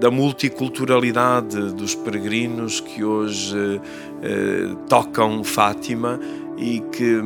da 0.00 0.10
multiculturalidade 0.10 1.72
dos 1.72 1.94
peregrinos 1.94 2.80
que 2.80 3.02
hoje 3.02 3.80
tocam 4.88 5.42
Fátima 5.42 6.20
e 6.58 6.80
que 6.92 7.22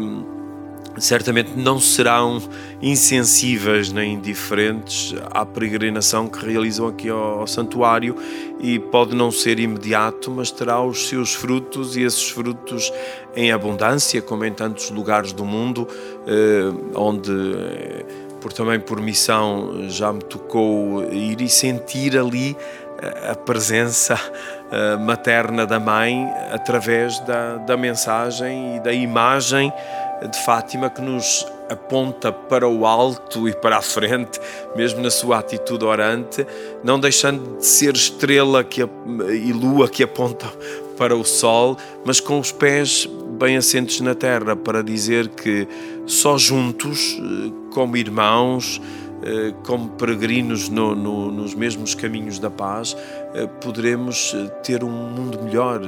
certamente 0.98 1.52
não 1.56 1.78
serão 1.78 2.40
insensíveis 2.80 3.92
nem 3.92 4.14
indiferentes 4.14 5.14
à 5.30 5.44
peregrinação 5.44 6.28
que 6.28 6.44
realizam 6.44 6.88
aqui 6.88 7.08
ao, 7.08 7.40
ao, 7.40 7.46
santuário 7.46 8.16
e 8.60 8.78
pode 8.78 9.14
não 9.14 9.30
ser 9.30 9.58
imediato, 9.58 10.30
mas 10.30 10.50
terá 10.50 10.80
os 10.80 11.08
seus 11.08 11.34
frutos 11.34 11.96
e 11.96 12.02
esses 12.02 12.28
frutos 12.30 12.92
em 13.34 13.50
abundância, 13.50 14.22
como 14.22 14.44
em 14.44 14.52
tantos 14.52 14.90
lugares 14.90 15.32
do 15.32 15.44
mundo, 15.44 15.88
eh, 16.26 16.72
onde 16.94 17.30
eh, 17.32 18.04
por 18.40 18.52
também 18.52 18.78
por 18.78 19.00
missão 19.00 19.88
já 19.88 20.12
me 20.12 20.22
tocou 20.22 21.02
ir 21.10 21.40
e 21.40 21.48
sentir 21.48 22.16
ali 22.16 22.56
eh, 23.00 23.30
a 23.30 23.34
presença 23.34 24.18
eh, 24.70 24.96
materna 24.96 25.66
da 25.66 25.78
mãe 25.78 26.28
através 26.50 27.20
da, 27.20 27.56
da 27.58 27.76
mensagem 27.76 28.76
e 28.76 28.80
da 28.80 28.92
imagem 28.92 29.72
de 30.30 30.38
Fátima 30.44 30.88
que 30.88 31.00
nos 31.00 31.47
aponta 31.68 32.30
para 32.33 32.68
o 32.68 32.87
alto 32.87 33.49
e 33.49 33.54
para 33.54 33.78
a 33.78 33.83
frente, 33.83 34.40
mesmo 34.76 35.00
na 35.00 35.11
sua 35.11 35.38
atitude 35.38 35.85
orante, 35.85 36.47
não 36.83 37.00
deixando 37.00 37.59
de 37.59 37.66
ser 37.66 37.94
estrela 37.94 38.62
que, 38.62 38.83
e 38.83 39.52
lua 39.52 39.88
que 39.88 40.02
aponta 40.02 40.47
para 40.97 41.16
o 41.16 41.25
sol, 41.25 41.76
mas 42.04 42.21
com 42.21 42.38
os 42.38 42.52
pés 42.52 43.09
bem 43.38 43.56
assentes 43.56 44.00
na 44.00 44.14
terra, 44.14 44.54
para 44.54 44.83
dizer 44.83 45.28
que 45.28 45.66
só 46.06 46.38
juntos, 46.38 47.18
eh, 47.18 47.52
como 47.73 47.97
irmãos, 47.97 48.80
eh, 49.23 49.52
como 49.66 49.88
peregrinos 49.90 50.68
no, 50.68 50.94
no, 50.94 51.33
nos 51.33 51.54
mesmos 51.54 51.94
caminhos 51.94 52.38
da 52.38 52.50
paz, 52.50 52.97
eh, 53.35 53.47
poderemos 53.61 54.37
ter 54.62 54.85
um 54.85 54.90
mundo 54.90 55.42
melhor, 55.42 55.80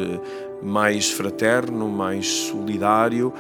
mais 0.63 1.11
fraterno, 1.11 1.89
mais 1.89 2.27
solidário 2.27 3.33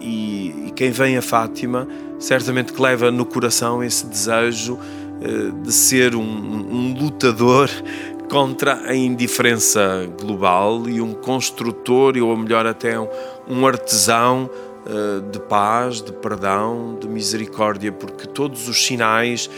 e, 0.00 0.66
e, 0.66 0.72
quem 0.74 0.90
vem 0.90 1.16
a 1.16 1.22
Fátima 1.22 1.86
certamente 2.22 2.72
que 2.72 2.80
leva 2.80 3.10
no 3.10 3.26
coração 3.26 3.82
esse 3.82 4.06
desejo 4.06 4.74
uh, 4.74 5.52
de 5.62 5.72
ser 5.72 6.14
um, 6.14 6.22
um, 6.22 6.94
lutador 6.98 7.68
contra 8.30 8.80
a 8.86 8.94
indiferença 8.94 10.08
global 10.18 10.88
e 10.88 11.00
um 11.00 11.12
construtor, 11.12 12.16
ou 12.16 12.34
melhor 12.36 12.66
até 12.66 12.98
um, 12.98 13.08
um 13.46 13.66
artesão 13.66 14.48
uh, 14.86 15.30
de 15.30 15.38
paz, 15.40 16.00
de 16.00 16.12
perdão, 16.12 16.96
de 16.98 17.08
misericórdia, 17.08 17.92
porque 17.92 18.26
todos 18.26 18.68
os 18.68 18.86
sinais, 18.86 19.50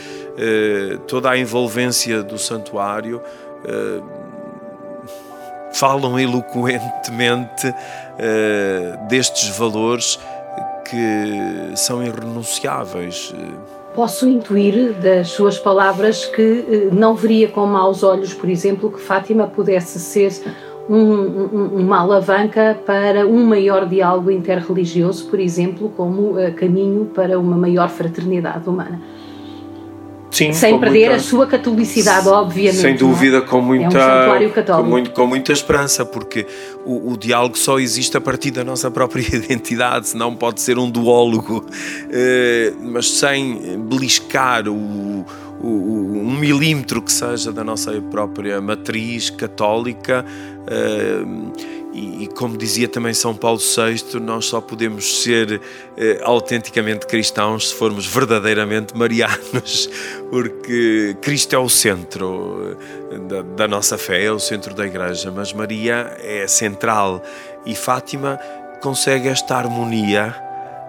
toda 1.07 1.31
a 1.31 1.39
envolvência 1.39 2.21
do 2.25 2.37
santuário 2.37 3.23
falam 5.75 6.19
eloquentemente 6.19 7.73
uh, 8.15 9.09
destes 9.09 9.57
valores 9.57 10.19
que 10.85 11.77
são 11.77 12.03
irrenunciáveis. 12.03 13.35
Posso 13.95 14.29
intuir 14.29 14.93
das 14.95 15.29
suas 15.29 15.59
palavras 15.59 16.27
que 16.27 16.89
não 16.93 17.15
veria 17.15 17.49
com 17.49 17.65
maus 17.65 18.03
olhos, 18.03 18.35
por 18.35 18.51
exemplo, 18.51 18.91
que 18.91 19.01
Fátima 19.01 19.47
pudesse 19.47 19.99
ser 20.01 20.33
um, 20.89 20.97
um, 20.97 21.67
uma 21.77 22.01
alavanca 22.01 22.79
para 22.85 23.27
um 23.27 23.45
maior 23.45 23.87
diálogo 23.87 24.31
interreligioso, 24.31 25.27
por 25.31 25.39
exemplo, 25.39 25.93
como 25.97 26.35
caminho 26.57 27.07
para 27.07 27.39
uma 27.39 27.57
maior 27.57 27.89
fraternidade 27.89 28.69
humana. 28.69 29.01
Sim, 30.35 30.53
sem 30.53 30.81
perder 30.81 31.11
muita, 31.11 31.15
a 31.15 31.19
sua 31.21 31.47
catolicidade, 31.47 32.27
obviamente. 32.29 32.81
Sem 32.81 32.95
é? 32.95 32.97
dúvida, 32.97 33.41
com 33.41 33.61
muita, 33.61 33.99
é 33.99 34.51
um 34.51 34.77
com, 34.77 34.83
muito, 34.83 35.11
com, 35.13 35.27
muita 35.29 35.53
esperança, 35.53 36.05
porque 36.05 36.45
o, 36.85 37.13
o, 37.13 37.17
diálogo 37.17 37.57
só 37.57 37.79
existe 37.79 38.17
a 38.17 38.21
partir 38.21 38.51
da 38.51 38.65
nossa 38.65 38.91
própria 38.91 39.23
identidade, 39.33 40.09
senão 40.09 40.35
pode 40.35 40.61
ser 40.61 40.77
um 40.77 40.91
duólogo, 40.91 41.65
uh, 41.65 42.77
mas 42.83 43.13
sem 43.13 43.79
beliscar 43.89 44.69
o, 44.69 45.25
o, 45.63 45.69
um 45.69 46.37
milímetro 46.37 47.01
que 47.01 47.13
seja 47.13 47.53
da 47.53 47.63
nossa 47.63 47.93
própria 48.11 48.61
matriz 48.61 49.31
católica. 49.31 50.25
Uh, 50.63 51.75
e, 51.95 52.25
e, 52.25 52.27
como 52.27 52.57
dizia 52.57 52.89
também 52.89 53.15
São 53.15 53.37
Paulo 53.37 53.61
VI, 53.61 54.19
nós 54.19 54.47
só 54.47 54.61
podemos 54.61 55.23
ser 55.23 55.61
eh, 55.97 56.21
autenticamente 56.25 57.07
cristãos 57.07 57.69
se 57.69 57.75
formos 57.77 58.05
verdadeiramente 58.05 58.97
marianos, 58.97 59.89
porque 60.29 61.17
Cristo 61.23 61.55
é 61.55 61.59
o 61.59 61.69
centro 61.69 62.77
eh, 63.13 63.19
da, 63.19 63.43
da 63.43 63.69
nossa 63.69 63.97
fé, 63.97 64.25
é 64.25 64.33
o 64.33 64.41
centro 64.41 64.75
da 64.75 64.85
Igreja, 64.85 65.31
mas 65.31 65.53
Maria 65.53 66.17
é 66.21 66.49
central 66.49 67.23
e 67.65 67.77
Fátima 67.77 68.41
consegue 68.83 69.29
esta 69.29 69.57
harmonia 69.57 70.35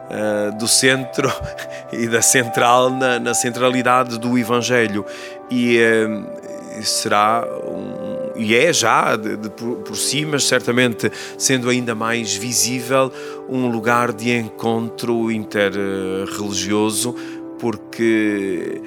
uh, 0.09 0.57
do 0.57 0.67
centro 0.67 1.31
e 1.93 2.07
da 2.07 2.21
central 2.21 2.89
na, 2.89 3.19
na 3.19 3.33
centralidade 3.33 4.17
do 4.17 4.37
Evangelho. 4.37 5.05
E 5.49 5.79
uh, 5.79 6.83
será 6.83 7.45
um 7.63 8.14
e 8.35 8.55
é 8.55 8.71
já 8.73 9.15
de, 9.15 9.37
de, 9.37 9.49
por, 9.49 9.77
por 9.77 9.95
si, 9.95 10.25
mas 10.25 10.43
certamente 10.43 11.11
sendo 11.37 11.69
ainda 11.69 11.95
mais 11.95 12.35
visível 12.35 13.11
um 13.47 13.67
lugar 13.67 14.11
de 14.11 14.31
encontro 14.31 15.31
interreligioso, 15.31 17.15
porque 17.59 18.81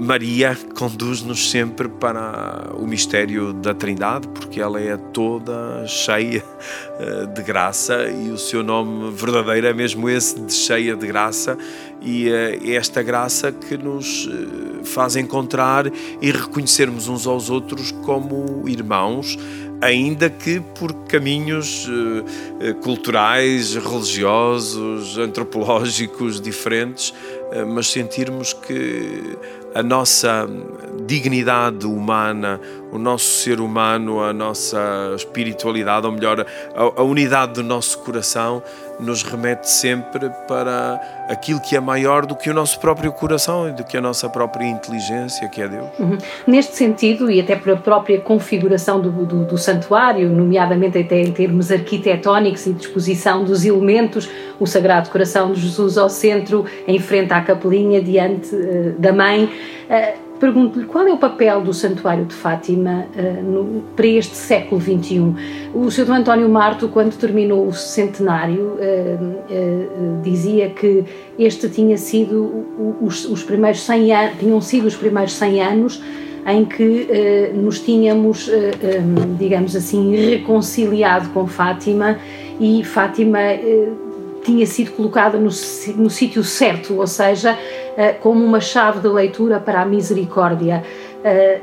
Maria 0.00 0.56
conduz-nos 0.74 1.50
sempre 1.50 1.86
para 1.86 2.70
o 2.74 2.86
mistério 2.86 3.52
da 3.52 3.74
Trindade, 3.74 4.26
porque 4.28 4.58
ela 4.58 4.80
é 4.80 4.96
toda 4.96 5.86
cheia 5.86 6.42
eh, 6.98 7.26
de 7.26 7.42
graça 7.42 8.08
e 8.08 8.30
o 8.30 8.38
seu 8.38 8.62
nome 8.62 9.10
verdadeiro 9.10 9.66
é 9.66 9.74
mesmo 9.74 10.08
esse, 10.08 10.40
de 10.40 10.54
cheia 10.54 10.96
de 10.96 11.06
graça, 11.06 11.58
e 12.00 12.30
eh, 12.30 12.58
é 12.64 12.74
esta 12.76 13.02
graça 13.02 13.52
que 13.52 13.76
nos 13.76 14.26
faz 14.84 15.16
encontrar 15.16 15.86
e 16.22 16.30
reconhecermos 16.30 17.06
uns 17.06 17.26
aos 17.26 17.50
outros 17.50 17.92
como 17.92 18.66
irmãos, 18.66 19.38
ainda 19.82 20.30
que 20.30 20.60
por 20.78 20.94
caminhos 21.06 21.88
culturais, 22.82 23.74
religiosos, 23.74 25.16
antropológicos 25.16 26.40
diferentes, 26.40 27.14
mas 27.66 27.88
sentirmos 27.88 28.52
que 28.52 29.38
a 29.74 29.82
nossa 29.82 30.48
dignidade 31.06 31.86
humana, 31.86 32.60
o 32.92 32.98
nosso 32.98 33.42
ser 33.42 33.60
humano, 33.60 34.22
a 34.22 34.32
nossa 34.32 35.12
espiritualidade, 35.16 36.06
ou 36.06 36.12
melhor, 36.12 36.46
a, 36.74 37.00
a, 37.00 37.02
unidade 37.02 37.54
do 37.54 37.62
nosso 37.62 37.98
coração, 37.98 38.62
nos 38.98 39.22
remete 39.22 39.68
sempre 39.68 40.30
para 40.46 41.00
aquilo 41.28 41.58
que 41.60 41.74
é 41.74 41.80
maior 41.80 42.26
do 42.26 42.36
que 42.36 42.50
o 42.50 42.54
nosso 42.54 42.78
próprio 42.78 43.10
coração 43.12 43.68
e 43.68 43.72
do 43.72 43.82
que 43.82 43.96
a 43.96 44.00
nossa 44.00 44.28
própria 44.28 44.66
inteligência, 44.66 45.48
que 45.48 45.62
é 45.62 45.68
Deus. 45.68 45.88
Uhum. 45.98 46.18
Neste 46.46 46.76
sentido, 46.76 47.30
e 47.30 47.40
até 47.40 47.56
por 47.56 47.72
a 47.72 47.76
própria 47.76 48.20
configuração 48.20 49.00
do, 49.00 49.10
do, 49.10 49.44
do 49.44 49.58
santuário, 49.58 50.28
nomeadamente 50.28 50.98
até 50.98 51.22
em 51.22 51.32
termos 51.32 51.72
arquitetónicos 51.72 52.66
e 52.66 52.72
disposição 52.72 53.42
dos 53.42 53.64
elementos, 53.64 54.28
o 54.58 54.66
Sagrado 54.66 55.08
Coração 55.08 55.52
de 55.52 55.60
Jesus 55.60 55.96
ao 55.96 56.10
centro, 56.10 56.66
em 56.86 56.98
frente 56.98 57.32
à 57.32 57.40
capelinha, 57.40 58.02
diante 58.02 58.54
uh, 58.54 58.94
da 58.98 59.12
Mãe. 59.12 59.50
Uh, 59.88 60.30
Pergunto-lhe 60.40 60.86
qual 60.86 61.06
é 61.06 61.12
o 61.12 61.18
papel 61.18 61.60
do 61.60 61.74
Santuário 61.74 62.24
de 62.24 62.34
Fátima 62.34 63.04
uh, 63.14 63.42
no, 63.42 63.82
para 63.94 64.06
este 64.06 64.34
século 64.34 64.80
XXI. 64.80 65.34
O 65.74 65.90
Sr. 65.90 66.10
António 66.12 66.48
Marto, 66.48 66.88
quando 66.88 67.14
terminou 67.18 67.66
o 67.66 67.74
centenário, 67.74 68.78
uh, 68.78 70.22
dizia 70.22 70.70
que 70.70 71.04
este 71.38 71.68
tinha 71.68 71.98
sido 71.98 72.96
os, 73.02 73.26
os 73.26 73.42
primeiros 73.42 73.82
100 73.82 74.14
anos, 74.14 74.38
tinham 74.38 74.60
sido 74.62 74.86
os 74.86 74.96
primeiros 74.96 75.34
100 75.34 75.62
anos 75.62 76.02
em 76.46 76.64
que 76.64 77.06
nos 77.54 77.80
tínhamos, 77.80 78.50
digamos 79.38 79.76
assim, 79.76 80.16
reconciliado 80.16 81.28
com 81.28 81.46
Fátima 81.46 82.18
e 82.58 82.82
Fátima 82.82 83.38
tinha 84.44 84.66
sido 84.66 84.92
colocada 84.92 85.38
no, 85.38 85.50
no 85.96 86.10
sítio 86.10 86.42
certo, 86.42 86.98
ou 86.98 87.06
seja, 87.06 87.56
eh, 87.96 88.12
como 88.12 88.44
uma 88.44 88.60
chave 88.60 89.00
de 89.00 89.08
leitura 89.08 89.60
para 89.60 89.82
a 89.82 89.84
misericórdia. 89.84 90.82
Eh, 91.22 91.60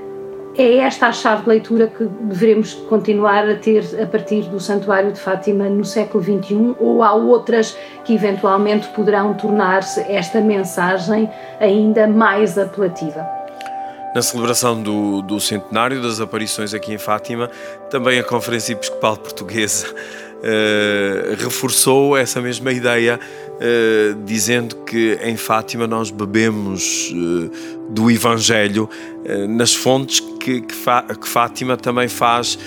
é 0.58 0.78
esta 0.78 1.08
a 1.08 1.12
chave 1.12 1.44
de 1.44 1.50
leitura 1.50 1.88
que 1.88 2.04
devemos 2.22 2.74
continuar 2.90 3.48
a 3.48 3.56
ter 3.56 3.84
a 4.02 4.08
partir 4.08 4.42
do 4.46 4.60
Santuário 4.60 5.12
de 5.12 5.20
Fátima 5.20 5.70
no 5.70 5.86
século 5.86 6.24
XXI 6.24 6.76
ou 6.80 7.04
há 7.04 7.14
outras 7.14 7.78
que 8.04 8.16
eventualmente 8.16 8.88
poderão 8.90 9.36
tornar-se 9.36 10.00
esta 10.12 10.42
mensagem 10.42 11.30
ainda 11.60 12.08
mais 12.08 12.58
apelativa? 12.58 13.24
Na 14.16 14.22
celebração 14.24 14.82
do, 14.82 15.22
do 15.22 15.40
centenário 15.40 16.02
das 16.02 16.20
aparições 16.20 16.74
aqui 16.74 16.92
em 16.92 16.98
Fátima, 16.98 17.52
também 17.92 18.20
a 18.20 18.24
Conferência 18.24 18.74
Episcopal 18.74 19.16
Portuguesa 19.16 19.94
uh, 20.48 21.36
reforçou 21.38 22.16
essa 22.16 22.42
mesma 22.42 22.72
ideia 22.72 23.20
uh, 23.20 24.24
dizendo 24.24 24.78
que 24.78 25.20
em 25.22 25.36
Fátima 25.36 25.86
nós 25.86 26.10
bebemos 26.10 27.12
uh, 27.12 27.52
do 27.90 28.10
Evangelho 28.10 28.90
nas 29.50 29.74
fontes 29.74 30.22
que, 30.48 30.62
que, 30.62 30.76
que, 31.20 31.28
Fátima 31.28 31.76
também 31.76 32.08
faz 32.08 32.58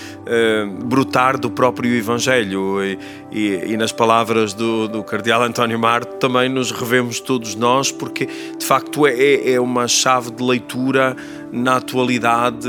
brotar 0.83 1.39
do 1.39 1.49
próprio 1.49 1.95
Evangelho 1.95 2.83
e, 2.83 2.99
e, 3.31 3.73
e 3.73 3.77
nas 3.77 3.91
palavras 3.91 4.53
do, 4.53 4.87
do, 4.87 5.03
Cardeal 5.03 5.41
António 5.41 5.79
Marto 5.79 6.17
também 6.17 6.47
nos 6.47 6.69
revemos 6.69 7.19
todos 7.19 7.55
nós 7.55 7.91
porque 7.91 8.27
de 8.27 8.63
facto 8.63 9.07
é, 9.07 9.53
é 9.53 9.59
uma 9.59 9.87
chave 9.87 10.29
de 10.29 10.43
leitura 10.43 11.15
na 11.51 11.77
atualidade 11.77 12.67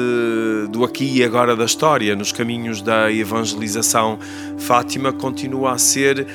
do 0.70 0.82
aqui 0.82 1.18
e 1.18 1.22
agora 1.22 1.54
da 1.54 1.66
história, 1.66 2.16
nos 2.16 2.32
caminhos 2.32 2.80
da 2.80 3.12
evangelização. 3.12 4.18
Fátima 4.58 5.12
continua 5.12 5.72
a 5.72 5.78
ser 5.78 6.26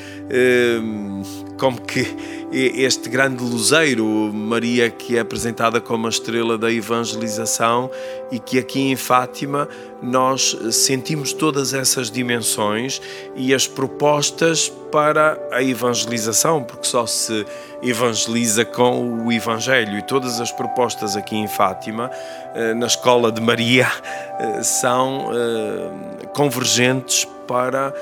como 1.58 1.80
que 1.80 2.38
este 2.50 3.10
grande 3.10 3.42
luzeiro, 3.42 4.06
Maria, 4.32 4.88
que 4.88 5.16
é 5.16 5.20
apresentada 5.20 5.80
como 5.80 6.06
a 6.06 6.10
estrela 6.10 6.56
da 6.56 6.72
evangelização 6.72 7.90
e 8.30 8.38
que 8.38 8.58
aqui 8.58 8.90
em 8.90 8.96
Fátima 8.96 9.68
nós 10.00 10.56
sentimos 10.72 11.32
todas 11.32 11.74
essas 11.74 12.10
dimensões 12.10 13.02
e 13.36 13.52
as 13.52 13.66
propostas 13.66 14.72
para 14.90 15.38
a 15.52 15.62
evangelização, 15.62 16.62
porque 16.62 16.86
só 16.86 17.06
se 17.06 17.44
evangeliza 17.82 18.64
com 18.64 19.26
o 19.26 19.32
Evangelho. 19.32 19.98
E 19.98 20.02
todas 20.02 20.40
as 20.40 20.50
propostas 20.50 21.16
aqui 21.16 21.36
em 21.36 21.46
Fátima, 21.46 22.10
eh, 22.54 22.74
na 22.74 22.86
Escola 22.86 23.30
de 23.30 23.40
Maria, 23.40 23.90
eh, 24.38 24.62
são 24.62 25.30
eh, 25.32 26.26
convergentes 26.34 27.26
para 27.46 27.94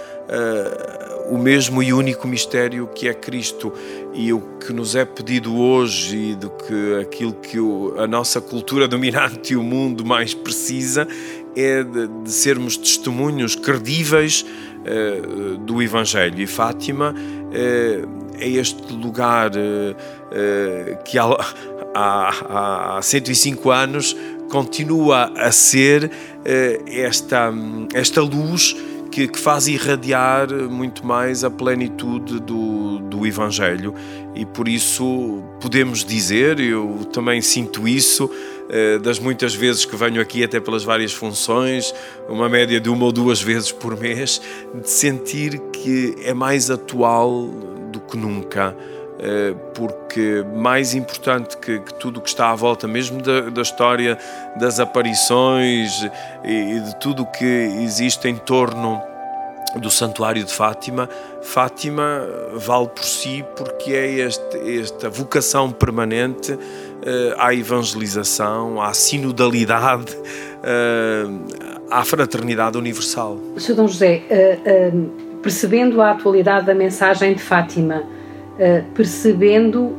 o 1.28 1.38
mesmo 1.38 1.82
e 1.82 1.92
único 1.92 2.26
mistério 2.26 2.88
que 2.94 3.08
é 3.08 3.14
Cristo 3.14 3.72
e 4.14 4.32
o 4.32 4.40
que 4.40 4.72
nos 4.72 4.94
é 4.94 5.04
pedido 5.04 5.56
hoje 5.56 6.16
e 6.16 6.34
do 6.34 6.50
que 6.50 7.00
aquilo 7.00 7.32
que 7.34 7.58
o, 7.58 7.94
a 7.98 8.06
nossa 8.06 8.40
cultura 8.40 8.86
dominante 8.88 9.52
e 9.52 9.56
o 9.56 9.62
mundo 9.62 10.04
mais 10.04 10.34
precisa 10.34 11.06
é 11.56 11.82
de, 11.82 12.06
de 12.06 12.30
sermos 12.30 12.76
testemunhos 12.76 13.54
credíveis 13.54 14.44
uh, 14.44 15.56
do 15.58 15.82
Evangelho. 15.82 16.40
E 16.40 16.46
Fátima 16.46 17.14
uh, 17.14 18.36
é 18.38 18.48
este 18.48 18.92
lugar 18.92 19.50
uh, 19.52 21.02
que 21.04 21.18
há, 21.18 21.24
há, 21.94 22.96
há 22.98 23.02
105 23.02 23.70
anos 23.70 24.14
continua 24.50 25.32
a 25.36 25.50
ser 25.50 26.08
esta, 26.86 27.52
esta 27.92 28.22
luz 28.22 28.76
que, 29.16 29.26
que, 29.26 29.38
faz 29.38 29.66
irradiar 29.66 30.52
muito 30.68 31.06
mais 31.06 31.42
a 31.42 31.50
plenitude 31.50 32.38
do, 32.38 32.98
do 32.98 33.26
Evangelho. 33.26 33.94
E 34.34 34.44
por 34.44 34.68
isso 34.68 35.42
podemos 35.58 36.04
dizer, 36.04 36.60
eu 36.60 36.98
também 37.10 37.40
sinto 37.40 37.88
isso, 37.88 38.30
eh, 38.68 38.98
das 38.98 39.18
muitas 39.18 39.54
vezes 39.54 39.86
que 39.86 39.96
venho 39.96 40.20
aqui, 40.20 40.44
até 40.44 40.60
pelas 40.60 40.84
várias 40.84 41.14
funções, 41.14 41.94
uma 42.28 42.46
média 42.46 42.78
de 42.78 42.90
uma 42.90 43.06
ou 43.06 43.12
duas 43.12 43.40
vezes 43.40 43.72
por 43.72 43.98
mês, 43.98 44.38
de 44.74 44.90
sentir 44.90 45.60
que 45.72 46.14
é 46.22 46.34
mais 46.34 46.70
atual 46.70 47.48
do 47.90 48.00
que 48.00 48.18
nunca 48.18 48.76
eh, 49.18 49.54
porque 49.74 50.44
mais 50.54 50.94
importante 50.94 51.56
que, 51.56 51.80
que 51.80 51.94
tudo 51.94 52.18
o 52.18 52.22
que 52.22 52.28
está 52.28 52.50
à 52.50 52.54
volta, 52.54 52.86
mesmo 52.86 53.22
da, 53.22 53.48
da 53.48 53.62
história 53.62 54.18
das 54.56 54.78
aparições 54.78 56.06
e, 56.44 56.80
de 56.80 57.00
tudo 57.00 57.22
o 57.22 57.26
que 57.26 57.44
existe 57.82 58.28
em 58.28 58.36
torno 58.36 59.00
do 59.78 59.90
Santuário 59.90 60.44
de 60.44 60.52
Fátima, 60.52 61.08
Fátima 61.42 62.22
vale 62.54 62.88
por 62.88 63.04
si 63.04 63.44
porque 63.56 63.92
é 63.92 64.26
este, 64.26 64.80
esta 64.80 65.08
vocação 65.08 65.70
permanente 65.70 66.52
uh, 66.52 66.58
à 67.38 67.54
evangelização, 67.54 68.80
à 68.80 68.92
sinodalidade, 68.92 70.14
uh, 70.16 71.86
à 71.90 72.04
fraternidade 72.04 72.76
universal. 72.76 73.38
Sr. 73.56 73.74
Dom 73.74 73.88
José, 73.88 74.22
uh, 74.28 75.36
percebendo 75.40 76.00
a 76.00 76.10
atualidade 76.10 76.66
da 76.66 76.74
mensagem 76.74 77.34
de 77.34 77.42
Fátima, 77.42 78.02
percebendo 78.94 79.98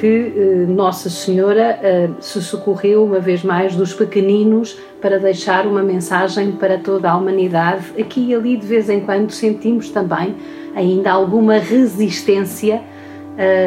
que 0.00 0.66
Nossa 0.68 1.08
Senhora 1.08 1.78
se 2.18 2.42
socorreu 2.42 3.04
uma 3.04 3.20
vez 3.20 3.44
mais 3.44 3.76
dos 3.76 3.94
pequeninos 3.94 4.76
para 5.04 5.18
deixar 5.18 5.66
uma 5.66 5.82
mensagem 5.82 6.52
para 6.52 6.78
toda 6.78 7.10
a 7.10 7.14
humanidade. 7.14 7.92
Aqui 8.00 8.30
e 8.30 8.34
ali, 8.34 8.56
de 8.56 8.66
vez 8.66 8.88
em 8.88 9.00
quando, 9.00 9.30
sentimos 9.32 9.90
também 9.90 10.34
ainda 10.74 11.12
alguma 11.12 11.58
resistência 11.58 12.80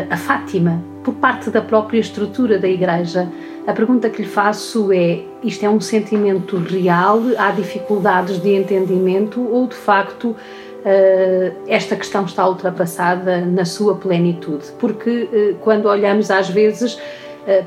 a 0.10 0.18
Fátima 0.18 0.82
por 1.04 1.14
parte 1.14 1.52
da 1.52 1.62
própria 1.62 2.00
estrutura 2.00 2.58
da 2.58 2.68
Igreja. 2.68 3.30
A 3.68 3.74
pergunta 3.74 4.10
que 4.10 4.24
lhe 4.24 4.28
faço 4.28 4.92
é: 4.92 5.20
isto 5.44 5.64
é 5.64 5.70
um 5.70 5.80
sentimento 5.80 6.58
real? 6.58 7.22
Há 7.38 7.52
dificuldades 7.52 8.42
de 8.42 8.56
entendimento 8.56 9.40
ou 9.40 9.68
de 9.68 9.76
facto? 9.76 10.36
Eh, 10.84 11.52
esta 11.68 11.96
questão 11.96 12.26
está 12.26 12.48
ultrapassada 12.48 13.42
na 13.42 13.66
sua 13.66 13.96
plenitude, 13.96 14.66
porque 14.80 15.28
eh, 15.32 15.56
quando 15.60 15.88
olhamos 15.88 16.32
às 16.32 16.50
vezes 16.50 16.98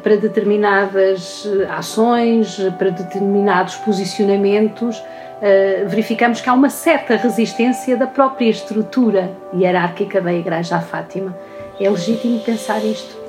para 0.02 0.16
determinadas 0.16 1.48
ações, 1.70 2.58
para 2.78 2.90
determinados 2.90 3.76
posicionamentos, 3.76 5.02
verificamos 5.86 6.40
que 6.40 6.50
há 6.50 6.52
uma 6.52 6.68
certa 6.70 7.16
resistência 7.16 7.96
da 7.96 8.06
própria 8.06 8.50
estrutura 8.50 9.30
hierárquica 9.54 10.20
da 10.20 10.32
Igreja 10.32 10.76
à 10.76 10.80
Fátima. 10.80 11.34
É 11.80 11.88
legítimo 11.88 12.40
pensar 12.40 12.84
isto? 12.84 13.19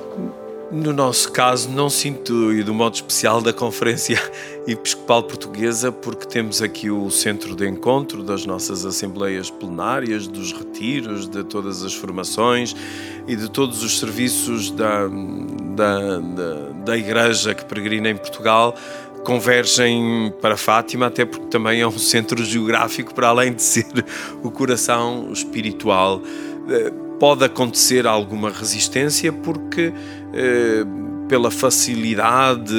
No 0.72 0.90
nosso 0.90 1.30
caso, 1.30 1.68
não 1.68 1.90
sinto, 1.90 2.50
e 2.50 2.62
do 2.62 2.72
modo 2.72 2.94
especial 2.94 3.42
da 3.42 3.52
Conferência 3.52 4.18
Episcopal 4.66 5.22
Portuguesa, 5.22 5.92
porque 5.92 6.26
temos 6.26 6.62
aqui 6.62 6.90
o 6.90 7.10
centro 7.10 7.54
de 7.54 7.68
encontro 7.68 8.22
das 8.22 8.46
nossas 8.46 8.86
assembleias 8.86 9.50
plenárias, 9.50 10.26
dos 10.26 10.50
retiros, 10.50 11.28
de 11.28 11.44
todas 11.44 11.84
as 11.84 11.92
formações 11.92 12.74
e 13.28 13.36
de 13.36 13.50
todos 13.50 13.82
os 13.82 13.98
serviços 13.98 14.70
da, 14.70 15.08
da, 15.76 16.18
da, 16.20 16.54
da 16.86 16.96
Igreja 16.96 17.52
que 17.54 17.66
peregrina 17.66 18.08
em 18.08 18.16
Portugal 18.16 18.74
convergem 19.24 20.32
para 20.40 20.56
Fátima, 20.56 21.06
até 21.06 21.26
porque 21.26 21.46
também 21.46 21.82
é 21.82 21.86
um 21.86 21.98
centro 21.98 22.42
geográfico, 22.42 23.14
para 23.14 23.28
além 23.28 23.52
de 23.52 23.62
ser 23.62 23.86
o 24.42 24.50
coração 24.50 25.30
espiritual. 25.32 26.20
Eh, 26.68 26.92
pode 27.22 27.44
acontecer 27.44 28.04
alguma 28.04 28.50
resistência 28.50 29.32
porque 29.32 29.92
eh, 30.34 30.84
pela 31.28 31.52
facilidade 31.52 32.74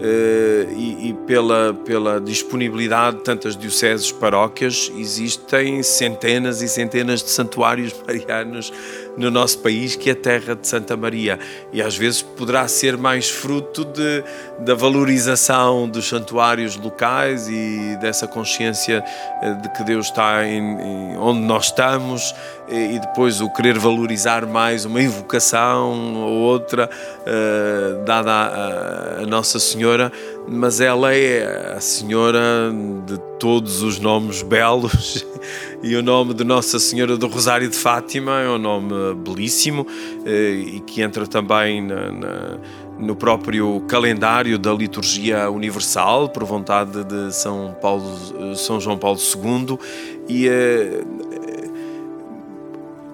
eh, 0.00 0.66
e, 0.76 1.14
pela, 1.24 1.72
pela 1.72 2.20
disponibilidade 2.20 3.18
de 3.18 3.22
tantas 3.22 3.56
dioceses 3.56 4.10
paróquias, 4.10 4.90
existem 4.98 5.84
centenas 5.84 6.62
e 6.62 6.68
centenas 6.68 7.22
de 7.22 7.30
santuários 7.30 7.94
marianos 8.04 8.72
no 9.16 9.30
nosso 9.30 9.58
país, 9.58 9.96
que 9.96 10.10
é 10.10 10.12
a 10.12 10.16
terra 10.16 10.54
de 10.54 10.66
Santa 10.66 10.96
Maria. 10.96 11.38
E 11.72 11.80
às 11.80 11.96
vezes 11.96 12.22
poderá 12.22 12.66
ser 12.68 12.96
mais 12.96 13.30
fruto 13.30 13.84
de, 13.84 14.24
da 14.60 14.74
valorização 14.74 15.88
dos 15.88 16.08
santuários 16.08 16.76
locais 16.76 17.48
e 17.48 17.96
dessa 18.00 18.26
consciência 18.26 19.04
eh, 19.42 19.54
de 19.54 19.68
que 19.70 19.84
Deus 19.84 20.06
está 20.06 20.46
em, 20.46 20.58
em 20.58 21.16
onde 21.18 21.40
nós 21.40 21.66
estamos 21.66 22.34
e 22.68 22.98
depois 22.98 23.40
o 23.40 23.50
querer 23.50 23.78
valorizar 23.78 24.46
mais 24.46 24.84
uma 24.84 25.02
invocação 25.02 26.14
ou 26.14 26.32
outra 26.32 26.88
uh, 26.88 28.04
dada 28.04 29.20
a 29.20 29.26
Nossa 29.26 29.58
Senhora, 29.58 30.10
mas 30.48 30.80
ela 30.80 31.14
é 31.14 31.74
a 31.76 31.80
Senhora 31.80 32.72
de 33.06 33.18
todos 33.38 33.82
os 33.82 33.98
nomes 33.98 34.42
belos 34.42 35.26
e 35.84 35.94
o 35.96 36.02
nome 36.02 36.32
de 36.32 36.44
Nossa 36.44 36.78
Senhora 36.78 37.14
do 37.14 37.26
Rosário 37.26 37.68
de 37.68 37.76
Fátima 37.76 38.40
é 38.40 38.48
um 38.48 38.56
nome 38.56 39.14
belíssimo 39.16 39.86
eh, 40.24 40.52
e 40.76 40.80
que 40.80 41.02
entra 41.02 41.26
também 41.26 41.82
na, 41.82 42.10
na, 42.10 42.58
no 42.98 43.14
próprio 43.14 43.82
calendário 43.82 44.58
da 44.58 44.72
liturgia 44.72 45.50
universal 45.50 46.30
por 46.30 46.42
vontade 46.44 47.04
de 47.04 47.34
São 47.34 47.76
Paulo, 47.82 48.56
São 48.56 48.80
João 48.80 48.96
Paulo 48.96 49.18
II 49.18 49.78
e 50.26 50.48
eh, 50.48 51.04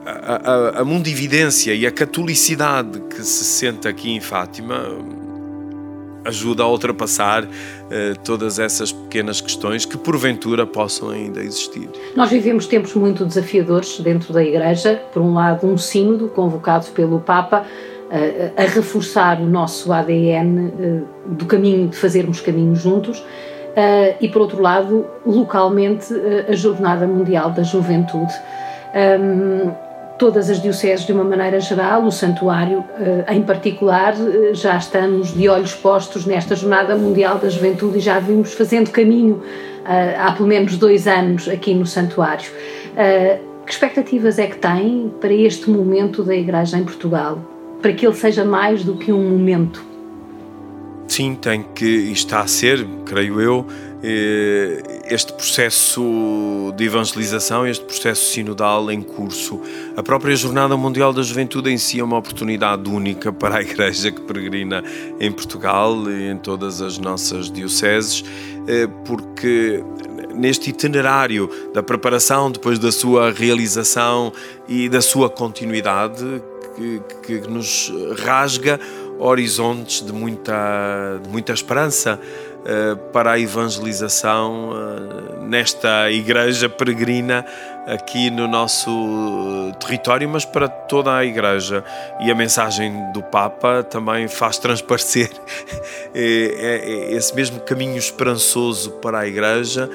a, 0.06 0.78
a, 0.78 0.80
a 0.80 0.84
mundividência 0.84 1.74
e 1.74 1.84
a 1.84 1.90
catolicidade 1.90 3.00
que 3.00 3.24
se 3.24 3.44
sente 3.44 3.88
aqui 3.88 4.12
em 4.12 4.20
Fátima 4.20 4.80
ajuda 6.24 6.62
a 6.62 6.68
ultrapassar 6.68 7.44
uh, 7.44 7.48
todas 8.24 8.58
essas 8.58 8.92
pequenas 8.92 9.40
questões 9.40 9.84
que 9.84 9.96
porventura 9.96 10.66
possam 10.66 11.10
ainda 11.10 11.40
existir. 11.40 11.88
Nós 12.14 12.30
vivemos 12.30 12.66
tempos 12.66 12.94
muito 12.94 13.24
desafiadores 13.24 13.98
dentro 14.00 14.32
da 14.32 14.42
Igreja. 14.42 15.00
Por 15.12 15.22
um 15.22 15.34
lado, 15.34 15.66
um 15.66 15.78
sínodo 15.78 16.28
convocado 16.28 16.86
pelo 16.88 17.20
Papa 17.20 17.64
uh, 17.64 18.52
a 18.56 18.62
reforçar 18.62 19.40
o 19.40 19.46
nosso 19.46 19.92
ADN 19.92 20.72
eh, 20.78 21.00
do 21.26 21.46
caminho 21.46 21.88
de 21.88 21.96
fazermos 21.96 22.40
caminho 22.40 22.74
juntos. 22.74 23.22
e 24.20 24.28
por 24.28 24.42
outro 24.42 24.60
lado, 24.60 25.06
localmente, 25.24 26.12
a 26.48 26.54
Jornada 26.54 27.06
Mundial 27.06 27.50
da 27.52 27.62
Juventude. 27.62 28.34
Um, 28.92 29.89
todas 30.20 30.50
as 30.50 30.60
dioceses 30.60 31.06
de 31.06 31.12
uma 31.14 31.24
maneira 31.24 31.58
geral, 31.60 32.04
o 32.04 32.12
santuário 32.12 32.84
eh, 32.98 33.34
em 33.34 33.42
particular, 33.42 34.14
eh, 34.14 34.52
já 34.52 34.76
estamos 34.76 35.32
de 35.32 35.48
olhos 35.48 35.74
postos 35.74 36.26
nesta 36.26 36.54
Jornada 36.54 36.94
Mundial 36.94 37.38
da 37.38 37.48
Juventude 37.48 37.96
e 37.96 38.00
já 38.02 38.18
vimos 38.18 38.52
fazendo 38.52 38.90
caminho 38.90 39.42
eh, 39.82 40.14
há 40.18 40.30
pelo 40.32 40.46
menos 40.46 40.76
dois 40.76 41.06
anos 41.08 41.48
aqui 41.48 41.72
no 41.72 41.86
santuário. 41.86 42.50
Que 43.64 43.72
expectativas 43.72 44.38
é 44.38 44.46
que 44.46 44.58
tem 44.58 45.10
para 45.20 45.32
este 45.32 45.70
momento 45.70 46.22
da 46.22 46.34
Igreja 46.34 46.76
em 46.76 46.84
Portugal? 46.84 47.38
Para 47.80 47.94
que 47.94 48.06
ele 48.06 48.14
seja 48.14 48.44
mais 48.44 48.84
do 48.84 48.96
que 48.96 49.10
um 49.10 49.30
momento? 49.30 49.89
Sim, 51.10 51.34
tem 51.34 51.64
que, 51.74 51.84
e 51.84 52.12
está 52.12 52.40
a 52.40 52.46
ser, 52.46 52.86
creio 53.04 53.40
eu, 53.40 53.66
eh, 54.00 55.00
este 55.10 55.32
processo 55.32 56.72
de 56.76 56.84
evangelização, 56.84 57.66
este 57.66 57.84
processo 57.84 58.30
sinodal 58.30 58.92
em 58.92 59.02
curso. 59.02 59.60
A 59.96 60.04
própria 60.04 60.36
Jornada 60.36 60.76
Mundial 60.76 61.12
da 61.12 61.20
Juventude 61.20 61.68
em 61.68 61.76
si 61.76 61.98
é 61.98 62.04
uma 62.04 62.16
oportunidade 62.16 62.88
única 62.88 63.32
para 63.32 63.56
a 63.56 63.60
Igreja 63.60 64.12
que 64.12 64.20
peregrina 64.20 64.84
em 65.18 65.32
Portugal 65.32 66.08
e 66.08 66.30
em 66.30 66.38
todas 66.38 66.80
as 66.80 66.96
nossas 66.96 67.50
dioceses, 67.50 68.22
eh, 68.68 68.86
porque 69.04 69.82
neste 70.32 70.70
itinerário 70.70 71.50
da 71.74 71.82
preparação, 71.82 72.52
depois 72.52 72.78
da 72.78 72.92
sua 72.92 73.32
realização 73.32 74.32
e 74.68 74.88
da 74.88 75.02
sua 75.02 75.28
continuidade, 75.28 76.40
que, 76.80 77.02
que 77.40 77.48
nos 77.48 77.92
rasga 78.24 78.78
horizontes 79.20 80.04
de 80.04 80.12
muita, 80.12 81.20
de 81.22 81.28
muita 81.28 81.52
esperança 81.52 82.18
uh, 82.18 82.96
para 83.12 83.32
a 83.32 83.38
evangelização 83.38 84.70
uh, 84.70 85.44
nesta 85.44 86.10
igreja 86.10 86.68
peregrina 86.68 87.44
aqui 87.86 88.30
no 88.30 88.48
nosso 88.48 88.90
território, 89.78 90.28
mas 90.28 90.44
para 90.44 90.68
toda 90.68 91.14
a 91.14 91.24
igreja. 91.24 91.84
E 92.20 92.30
a 92.30 92.34
mensagem 92.34 93.12
do 93.12 93.22
Papa 93.22 93.82
também 93.82 94.26
faz 94.28 94.58
transparecer 94.58 95.30
esse 96.14 97.34
mesmo 97.34 97.60
caminho 97.60 97.96
esperançoso 97.96 98.92
para 99.02 99.20
a 99.20 99.26
igreja, 99.26 99.90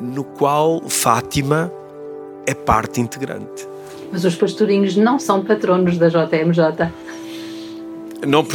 no 0.00 0.24
qual 0.24 0.80
Fátima 0.88 1.70
é 2.46 2.54
parte 2.54 3.00
integrante. 3.00 3.68
Mas 4.10 4.24
os 4.24 4.34
pastorinhos 4.34 4.96
não 4.96 5.18
são 5.18 5.44
patronos 5.44 5.98
da 5.98 6.08
JMJ 6.08 6.90
não, 8.26 8.46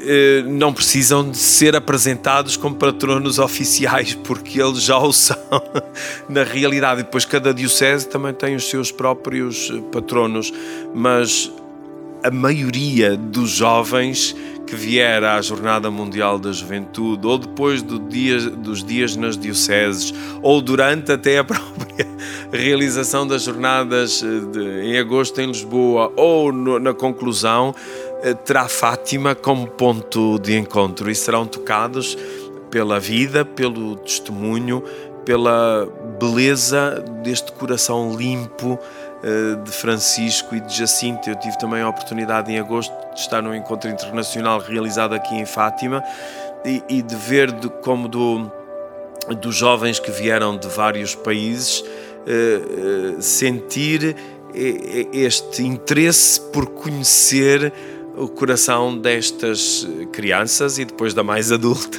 eh, 0.00 0.42
não 0.46 0.72
precisam 0.72 1.30
de 1.30 1.36
ser 1.36 1.74
apresentados 1.74 2.56
como 2.56 2.76
patronos 2.76 3.38
oficiais, 3.38 4.14
porque 4.14 4.60
eles 4.60 4.82
já 4.82 4.98
o 4.98 5.12
são 5.12 5.36
na 6.28 6.42
realidade. 6.42 7.02
Depois 7.02 7.24
cada 7.24 7.52
diocese 7.52 8.08
também 8.08 8.32
tem 8.32 8.54
os 8.54 8.68
seus 8.68 8.92
próprios 8.92 9.70
eh, 9.70 9.80
patronos, 9.92 10.52
mas 10.94 11.50
a 12.22 12.30
maioria 12.30 13.16
dos 13.16 13.50
jovens 13.50 14.34
que 14.66 14.74
vier 14.74 15.22
à 15.22 15.40
Jornada 15.40 15.90
Mundial 15.90 16.38
da 16.40 16.50
Juventude, 16.50 17.24
ou 17.24 17.38
depois 17.38 17.82
do 17.82 18.00
dia, 18.00 18.50
dos 18.50 18.82
dias 18.82 19.14
nas 19.14 19.38
dioceses, 19.38 20.12
ou 20.42 20.60
durante 20.60 21.12
até 21.12 21.38
a 21.38 21.44
própria 21.44 22.06
realização 22.50 23.26
das 23.26 23.44
jornadas 23.44 24.22
eh, 24.22 24.40
de, 24.52 24.88
em 24.88 24.98
agosto 24.98 25.40
em 25.40 25.46
Lisboa, 25.46 26.12
ou 26.16 26.52
no, 26.52 26.80
na 26.80 26.92
conclusão, 26.92 27.74
terá 28.34 28.68
Fátima 28.68 29.34
como 29.34 29.66
ponto 29.66 30.38
de 30.38 30.56
encontro 30.56 31.10
e 31.10 31.14
serão 31.14 31.46
tocados 31.46 32.16
pela 32.70 32.98
vida, 32.98 33.44
pelo 33.44 33.96
testemunho, 33.96 34.82
pela 35.24 35.88
beleza 36.18 37.04
deste 37.22 37.52
coração 37.52 38.14
limpo 38.16 38.78
eh, 39.22 39.56
de 39.64 39.70
Francisco 39.70 40.54
e 40.54 40.60
de 40.60 40.76
Jacinto. 40.76 41.28
Eu 41.28 41.36
tive 41.36 41.58
também 41.58 41.82
a 41.82 41.88
oportunidade 41.88 42.52
em 42.52 42.58
agosto 42.58 42.92
de 43.14 43.20
estar 43.20 43.42
num 43.42 43.54
encontro 43.54 43.90
internacional 43.90 44.60
realizado 44.60 45.14
aqui 45.14 45.34
em 45.34 45.44
Fátima 45.44 46.02
e, 46.64 46.82
e 46.88 47.02
de 47.02 47.16
ver 47.16 47.50
de, 47.50 47.68
como 47.68 48.08
do, 48.08 48.50
dos 49.40 49.56
jovens 49.56 49.98
que 49.98 50.10
vieram 50.10 50.56
de 50.56 50.68
vários 50.68 51.14
países 51.14 51.80
uh, 51.80 53.20
sentir 53.20 54.16
este 55.12 55.62
interesse 55.62 56.40
por 56.40 56.66
conhecer 56.66 57.72
o 58.16 58.28
coração 58.28 58.96
destas 58.96 59.86
crianças 60.12 60.78
e 60.78 60.84
depois 60.84 61.12
da 61.12 61.22
mais 61.22 61.52
adulta, 61.52 61.98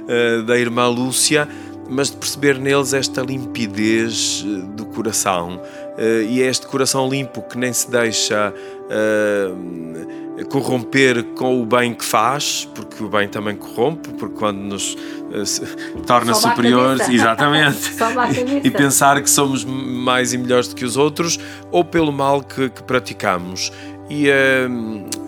da 0.46 0.58
irmã 0.58 0.88
Lúcia, 0.88 1.48
mas 1.88 2.10
de 2.10 2.16
perceber 2.18 2.58
neles 2.58 2.92
esta 2.92 3.22
limpidez 3.22 4.44
do 4.74 4.84
coração, 4.86 5.56
uh, 5.56 6.22
e 6.28 6.42
é 6.42 6.46
este 6.46 6.66
coração 6.66 7.08
limpo 7.08 7.40
que 7.42 7.56
nem 7.56 7.72
se 7.72 7.90
deixa 7.90 8.52
uh, 8.54 10.44
corromper 10.46 11.24
com 11.34 11.60
o 11.60 11.66
bem 11.66 11.94
que 11.94 12.04
faz, 12.04 12.68
porque 12.74 13.02
o 13.02 13.08
bem 13.08 13.26
também 13.26 13.56
corrompe, 13.56 14.10
porque 14.10 14.36
quando 14.36 14.58
nos 14.58 14.94
uh, 14.94 16.00
torna 16.06 16.34
superiores, 16.34 17.08
exatamente, 17.08 17.90
e, 18.62 18.68
e, 18.68 18.70
pensar 18.70 19.20
que 19.22 19.30
somos 19.30 19.64
mais 19.64 20.34
e 20.34 20.38
melhores 20.38 20.68
do 20.68 20.76
que 20.76 20.84
os 20.84 20.96
outros, 20.96 21.40
ou 21.70 21.82
pelo 21.82 22.12
mal 22.12 22.42
que, 22.42 22.68
que 22.68 22.82
praticamos. 22.82 23.72
E, 24.10 24.26
e 24.26 25.27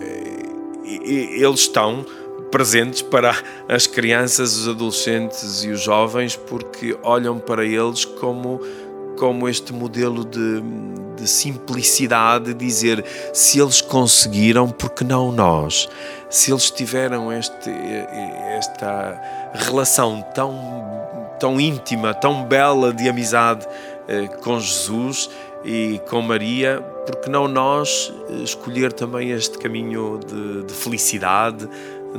eles 1.03 1.61
estão 1.61 2.05
presentes 2.51 3.01
para 3.01 3.35
as 3.67 3.87
crianças, 3.87 4.57
os 4.57 4.67
adolescentes 4.67 5.63
e 5.63 5.69
os 5.69 5.81
jovens, 5.81 6.35
porque 6.35 6.97
olham 7.03 7.39
para 7.39 7.65
eles 7.65 8.03
como 8.03 8.59
como 9.21 9.47
este 9.47 9.71
modelo 9.71 10.25
de, 10.25 10.63
de 11.15 11.27
simplicidade, 11.27 12.55
dizer 12.55 13.05
se 13.31 13.59
eles 13.59 13.79
conseguiram, 13.79 14.67
porque 14.67 15.03
não 15.03 15.31
nós? 15.31 15.87
Se 16.27 16.51
eles 16.51 16.71
tiveram 16.71 17.31
este, 17.31 17.69
esta 18.57 19.21
relação 19.53 20.25
tão, 20.33 20.51
tão 21.39 21.61
íntima, 21.61 22.15
tão 22.15 22.45
bela 22.45 22.91
de 22.91 23.07
amizade 23.07 23.67
eh, 24.07 24.27
com 24.27 24.59
Jesus 24.59 25.29
e 25.63 25.99
com 26.09 26.21
Maria, 26.21 26.83
porque 27.05 27.29
não 27.29 27.47
nós 27.47 28.13
escolher 28.43 28.93
também 28.93 29.31
este 29.31 29.57
caminho 29.57 30.19
de, 30.25 30.63
de 30.63 30.73
felicidade, 30.73 31.67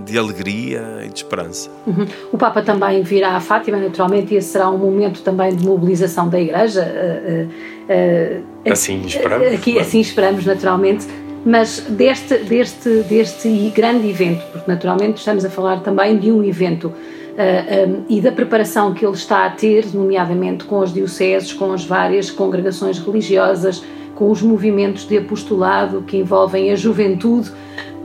de 0.05 0.19
alegria 0.19 1.03
e 1.05 1.09
de 1.09 1.17
esperança. 1.17 1.71
Uhum. 1.87 2.07
O 2.33 2.39
Papa 2.39 2.63
também 2.63 3.03
virá 3.03 3.37
a 3.37 3.41
Fátima, 3.41 3.77
naturalmente, 3.79 4.33
e 4.33 4.37
esse 4.39 4.49
será 4.49 4.71
um 4.71 4.79
momento 4.79 5.23
também 5.23 5.55
de 5.55 5.65
mobilização 5.67 6.29
da 6.29 6.41
Igreja. 6.41 6.83
Uh, 6.83 8.43
uh, 8.69 8.73
assim 8.73 9.05
esperamos. 9.05 9.53
Aqui, 9.53 9.79
assim 9.79 10.01
esperamos, 10.01 10.47
naturalmente. 10.47 11.07
Mas 11.45 11.81
deste, 11.81 12.39
deste, 12.39 13.03
deste 13.03 13.49
grande 13.75 14.09
evento, 14.09 14.45
porque 14.53 14.71
naturalmente 14.71 15.19
estamos 15.19 15.45
a 15.45 15.51
falar 15.51 15.81
também 15.81 16.17
de 16.17 16.31
um 16.31 16.43
evento 16.45 16.87
uh, 16.87 17.89
um, 17.89 18.05
e 18.09 18.21
da 18.21 18.31
preparação 18.31 18.95
que 18.95 19.05
ele 19.05 19.15
está 19.15 19.47
a 19.47 19.51
ter, 19.51 19.87
nomeadamente 19.93 20.65
com 20.65 20.81
as 20.81 20.93
dioceses, 20.93 21.53
com 21.53 21.73
as 21.73 21.85
várias 21.85 22.31
congregações 22.31 22.99
religiosas, 22.99 23.83
com 24.15 24.31
os 24.31 24.41
movimentos 24.41 25.07
de 25.07 25.19
apostolado 25.19 26.03
que 26.03 26.17
envolvem 26.17 26.71
a 26.71 26.77
juventude. 26.77 27.51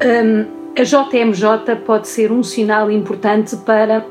Um, 0.03 0.57
a 0.79 0.83
JMJ 0.83 1.75
pode 1.85 2.07
ser 2.07 2.31
um 2.31 2.41
sinal 2.41 2.89
importante 2.89 3.55
para 3.57 4.05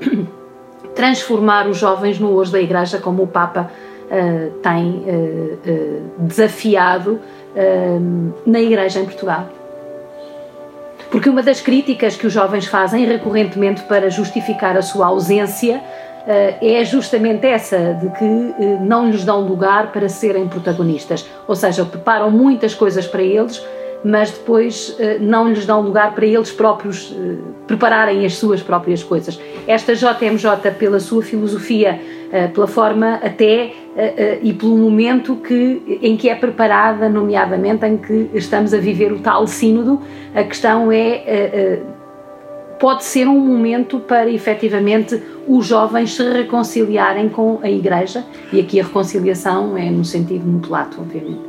transformar 0.95 1.69
os 1.69 1.79
jovens 1.79 2.19
no 2.19 2.31
hoje 2.33 2.53
da 2.53 2.61
Igreja, 2.61 2.99
como 2.99 3.25
o 3.25 3.27
Papa 3.27 3.71
uh, 4.07 4.51
tem 4.61 5.05
uh, 5.05 5.59
uh, 5.65 6.27
desafiado 7.57 8.35
na 8.47 8.61
Igreja 8.61 9.01
em 9.01 9.05
Portugal. 9.05 9.49
Porque 11.11 11.29
uma 11.29 11.43
das 11.43 11.61
críticas 11.61 12.17
que 12.17 12.27
os 12.27 12.33
jovens 12.33 12.67
fazem 12.67 13.05
recorrentemente 13.07 13.83
para 13.83 14.11
justificar 14.11 14.77
a 14.77 14.83
sua 14.83 15.07
ausência 15.07 15.81
é 16.61 16.85
justamente 16.85 17.47
essa, 17.47 17.95
de 17.95 18.09
que 18.19 18.55
não 18.81 19.09
lhes 19.09 19.25
dão 19.25 19.43
lugar 19.43 19.93
para 19.93 20.09
serem 20.09 20.49
protagonistas. 20.49 21.25
Ou 21.47 21.55
seja, 21.55 21.85
preparam 21.85 22.33
muitas 22.33 22.75
coisas 22.75 23.07
para 23.07 23.23
eles, 23.23 23.65
mas 24.05 24.31
depois 24.31 24.95
eh, 24.99 25.19
não 25.21 25.49
lhes 25.49 25.67
dão 25.67 25.81
lugar 25.81 26.15
para 26.15 26.27
eles 26.27 26.51
próprios 26.53 27.13
eh, 27.17 27.37
prepararem 27.67 28.25
as 28.25 28.37
suas 28.37 28.63
próprias 28.63 29.03
coisas. 29.03 29.39
Esta 29.67 29.95
JMJ, 29.95 30.71
pela 30.79 31.01
sua 31.01 31.23
filosofia, 31.23 32.01
eh, 32.01 32.16
pela 32.53 32.67
forma 32.67 33.15
até 33.15 33.73
e 34.43 34.53
pelo 34.53 34.77
momento 34.77 35.37
que, 35.37 36.01
em 36.03 36.17
que 36.17 36.29
é 36.29 36.35
preparada, 36.35 37.09
nomeadamente 37.09 37.85
em 37.87 37.97
que 37.97 38.31
estamos 38.35 38.75
a 38.75 38.79
viver 38.79 39.13
o 39.13 39.19
tal 39.19 39.47
sínodo, 39.47 40.01
a 40.35 40.43
questão 40.43 40.91
é 40.93 41.83
pode 42.79 43.05
ser 43.05 43.27
um 43.27 43.41
momento 43.41 43.99
para 44.01 44.31
efetivamente 44.31 45.19
os 45.49 45.67
jovens 45.67 46.15
se 46.15 46.23
reconciliarem 46.31 47.29
com 47.31 47.59
a 47.63 47.71
Igreja, 47.71 48.23
e 48.53 48.61
aqui 48.61 48.79
a 48.79 48.85
reconciliação 48.85 49.79
é 49.79 49.91
no 49.91 50.05
sentido 50.05 50.45
muito 50.45 50.71
lato, 50.71 51.01
obviamente. 51.01 51.41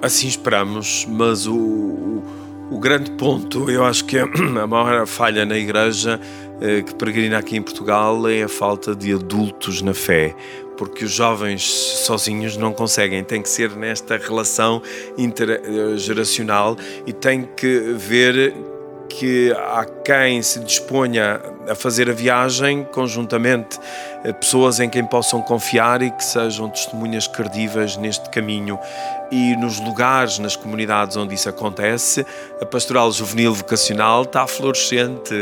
Assim 0.00 0.28
esperamos, 0.28 1.04
mas 1.10 1.48
o, 1.48 2.22
o, 2.70 2.78
grande 2.78 3.10
ponto, 3.12 3.70
eu 3.70 3.84
acho 3.84 4.04
que 4.04 4.18
é 4.18 4.22
a 4.62 4.66
maior 4.66 5.06
falha 5.06 5.44
na 5.44 5.56
Igreja 5.56 6.20
eh, 6.60 6.82
que 6.82 6.94
peregrina 6.94 7.38
aqui 7.38 7.56
em 7.56 7.62
Portugal 7.62 8.28
é 8.28 8.42
a 8.42 8.48
falta 8.48 8.94
de 8.94 9.12
adultos 9.12 9.80
na 9.80 9.94
fé, 9.94 10.34
porque 10.76 11.04
os 11.04 11.12
jovens 11.12 11.62
sozinhos 11.64 12.56
não 12.56 12.72
conseguem, 12.72 13.22
tem 13.22 13.40
que 13.40 13.48
ser 13.48 13.70
nesta 13.76 14.16
relação 14.16 14.82
intergeracional 15.16 16.76
e 17.06 17.12
tem 17.12 17.48
que 17.56 17.94
ver 17.96 18.54
que 19.08 19.52
há 19.52 19.84
quem 20.04 20.42
se 20.42 20.60
disponha 20.60 21.40
a 21.68 21.74
fazer 21.74 22.10
a 22.10 22.12
viagem 22.12 22.84
conjuntamente, 22.92 23.78
pessoas 24.40 24.80
em 24.80 24.88
quem 24.88 25.04
possam 25.04 25.40
confiar 25.40 26.02
e 26.02 26.10
que 26.10 26.24
sejam 26.24 26.68
testemunhas 26.68 27.26
credíveis 27.26 27.96
neste 27.96 28.28
caminho 28.30 28.78
e 29.30 29.54
nos 29.56 29.78
lugares, 29.78 30.38
nas 30.38 30.56
comunidades 30.56 31.16
onde 31.16 31.34
isso 31.34 31.48
acontece, 31.48 32.24
a 32.60 32.64
pastoral 32.64 33.12
juvenil 33.12 33.52
vocacional 33.52 34.22
está 34.22 34.46
florescente 34.46 35.34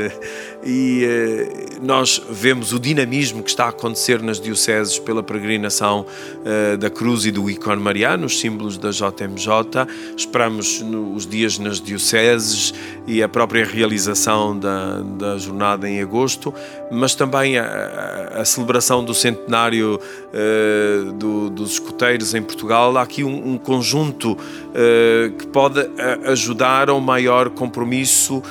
e 0.64 1.04
eh, 1.04 1.78
nós 1.80 2.20
vemos 2.28 2.72
o 2.72 2.80
dinamismo 2.80 3.42
que 3.42 3.50
está 3.50 3.66
a 3.66 3.68
acontecer 3.68 4.20
nas 4.20 4.40
dioceses 4.40 4.98
pela 4.98 5.22
peregrinação 5.22 6.04
eh, 6.44 6.76
da 6.76 6.90
cruz 6.90 7.24
e 7.24 7.30
do 7.30 7.48
ícone 7.48 7.80
mariano, 7.80 8.26
os 8.26 8.40
símbolos 8.40 8.76
da 8.76 8.90
JMJ. 8.90 9.86
Esperamos 10.16 10.84
os 11.14 11.26
dias 11.26 11.58
nas 11.58 11.80
dioceses 11.80 12.74
e 13.06 13.22
a 13.22 13.28
própria 13.28 13.64
realização 13.64 14.58
da, 14.58 15.00
da 15.00 15.38
jornada 15.38 15.88
em 15.88 16.02
agosto, 16.02 16.52
mas 16.90 17.14
também 17.14 17.58
a, 17.58 18.32
a 18.36 18.44
celebração 18.44 19.04
do 19.04 19.14
centenário 19.14 19.98
uh, 19.98 21.12
do, 21.12 21.50
dos 21.50 21.72
escuteiros 21.72 22.34
em 22.34 22.42
Portugal. 22.42 22.96
Há 22.96 23.02
aqui 23.02 23.24
um, 23.24 23.52
um 23.52 23.58
conjunto 23.58 24.32
uh, 24.32 25.32
que 25.36 25.46
pode 25.48 25.80
ajudar 26.24 26.88
a 26.88 26.94
um 26.94 27.00
maior 27.00 27.50
compromisso 27.50 28.42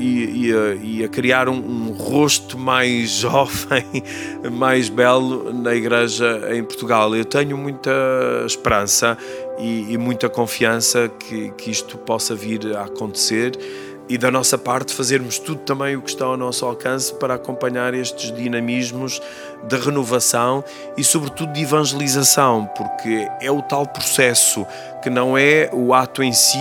e, 0.00 0.48
e, 0.48 0.52
a, 0.52 0.74
e, 0.82 1.04
a, 1.04 1.08
criar 1.08 1.48
um, 1.48 1.54
um, 1.54 1.92
rosto 1.92 2.58
mais 2.58 3.10
jovem, 3.22 3.84
mais 4.52 4.88
belo 4.88 5.52
na 5.52 5.74
Igreja 5.74 6.48
em 6.52 6.64
Portugal. 6.64 7.14
Eu 7.14 7.24
tenho 7.24 7.56
muita 7.56 7.90
esperança 8.44 9.16
e, 9.60 9.92
e 9.92 9.98
muita 9.98 10.28
confiança 10.28 11.08
que, 11.08 11.50
que 11.52 11.70
isto 11.70 11.96
possa 11.98 12.34
vir 12.34 12.76
a 12.76 12.84
acontecer 12.84 13.52
e 14.10 14.18
da 14.18 14.28
nossa 14.28 14.58
parte 14.58 14.92
fazermos 14.92 15.38
tudo 15.38 15.60
também 15.60 15.94
o 15.94 16.02
que 16.02 16.10
está 16.10 16.24
ao 16.24 16.36
nosso 16.36 16.66
alcance 16.66 17.14
para 17.14 17.34
acompanhar 17.34 17.94
estes 17.94 18.34
dinamismos 18.34 19.22
de 19.62 19.76
renovação 19.76 20.64
e 20.96 21.04
sobretudo 21.04 21.52
de 21.52 21.62
evangelização, 21.62 22.68
porque 22.76 23.28
é 23.40 23.52
o 23.52 23.62
tal 23.62 23.86
processo 23.86 24.66
que 25.00 25.08
não 25.08 25.38
é 25.38 25.70
o 25.72 25.94
ato 25.94 26.24
em 26.24 26.32
si 26.32 26.58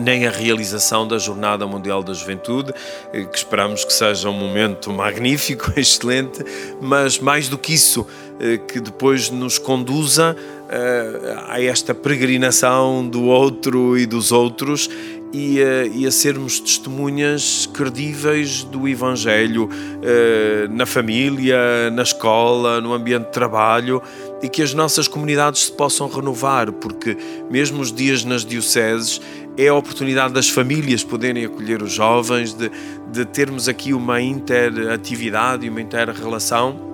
nem 0.00 0.26
a 0.26 0.30
realização 0.30 1.08
da 1.08 1.18
Jornada 1.18 1.66
Mundial 1.66 2.02
da 2.02 2.12
Juventude, 2.12 2.72
eh, 3.12 3.24
que 3.24 3.38
esperamos 3.38 3.84
que 3.84 3.92
seja 3.92 4.28
um 4.28 4.32
momento 4.32 4.92
magnífico, 4.92 5.72
excelente, 5.76 6.44
mas 6.80 7.18
mais 7.18 7.48
do 7.48 7.56
que 7.56 7.72
isso, 7.72 8.06
eh, 8.38 8.58
que 8.58 8.78
depois 8.78 9.30
nos 9.30 9.58
conduza 9.58 10.36
eh, 10.68 11.36
a 11.48 11.62
esta 11.62 11.94
peregrinação 11.94 13.08
do 13.08 13.24
outro 13.24 13.96
e 13.96 14.04
dos 14.04 14.32
outros 14.32 14.90
e 15.36 15.62
a, 15.62 15.86
e 15.86 16.06
a 16.06 16.10
sermos 16.10 16.58
testemunhas 16.58 17.68
credíveis 17.70 18.64
do 18.64 18.88
Evangelho 18.88 19.68
eh, 20.02 20.66
na 20.70 20.86
família, 20.86 21.90
na 21.92 22.02
escola, 22.02 22.80
no 22.80 22.94
ambiente 22.94 23.26
de 23.26 23.32
trabalho 23.32 24.02
e 24.42 24.48
que 24.48 24.62
as 24.62 24.72
nossas 24.72 25.06
comunidades 25.06 25.66
se 25.66 25.72
possam 25.72 26.08
renovar, 26.08 26.72
porque 26.72 27.18
mesmo 27.50 27.82
os 27.82 27.92
dias 27.92 28.24
nas 28.24 28.46
dioceses 28.46 29.20
é 29.58 29.68
a 29.68 29.74
oportunidade 29.74 30.32
das 30.32 30.48
famílias 30.48 31.04
poderem 31.04 31.44
acolher 31.44 31.82
os 31.82 31.92
jovens, 31.92 32.54
de, 32.54 32.70
de 33.12 33.26
termos 33.26 33.68
aqui 33.68 33.92
uma 33.92 34.22
interatividade 34.22 35.66
e 35.66 35.68
uma 35.68 35.82
inter-relação 35.82 36.86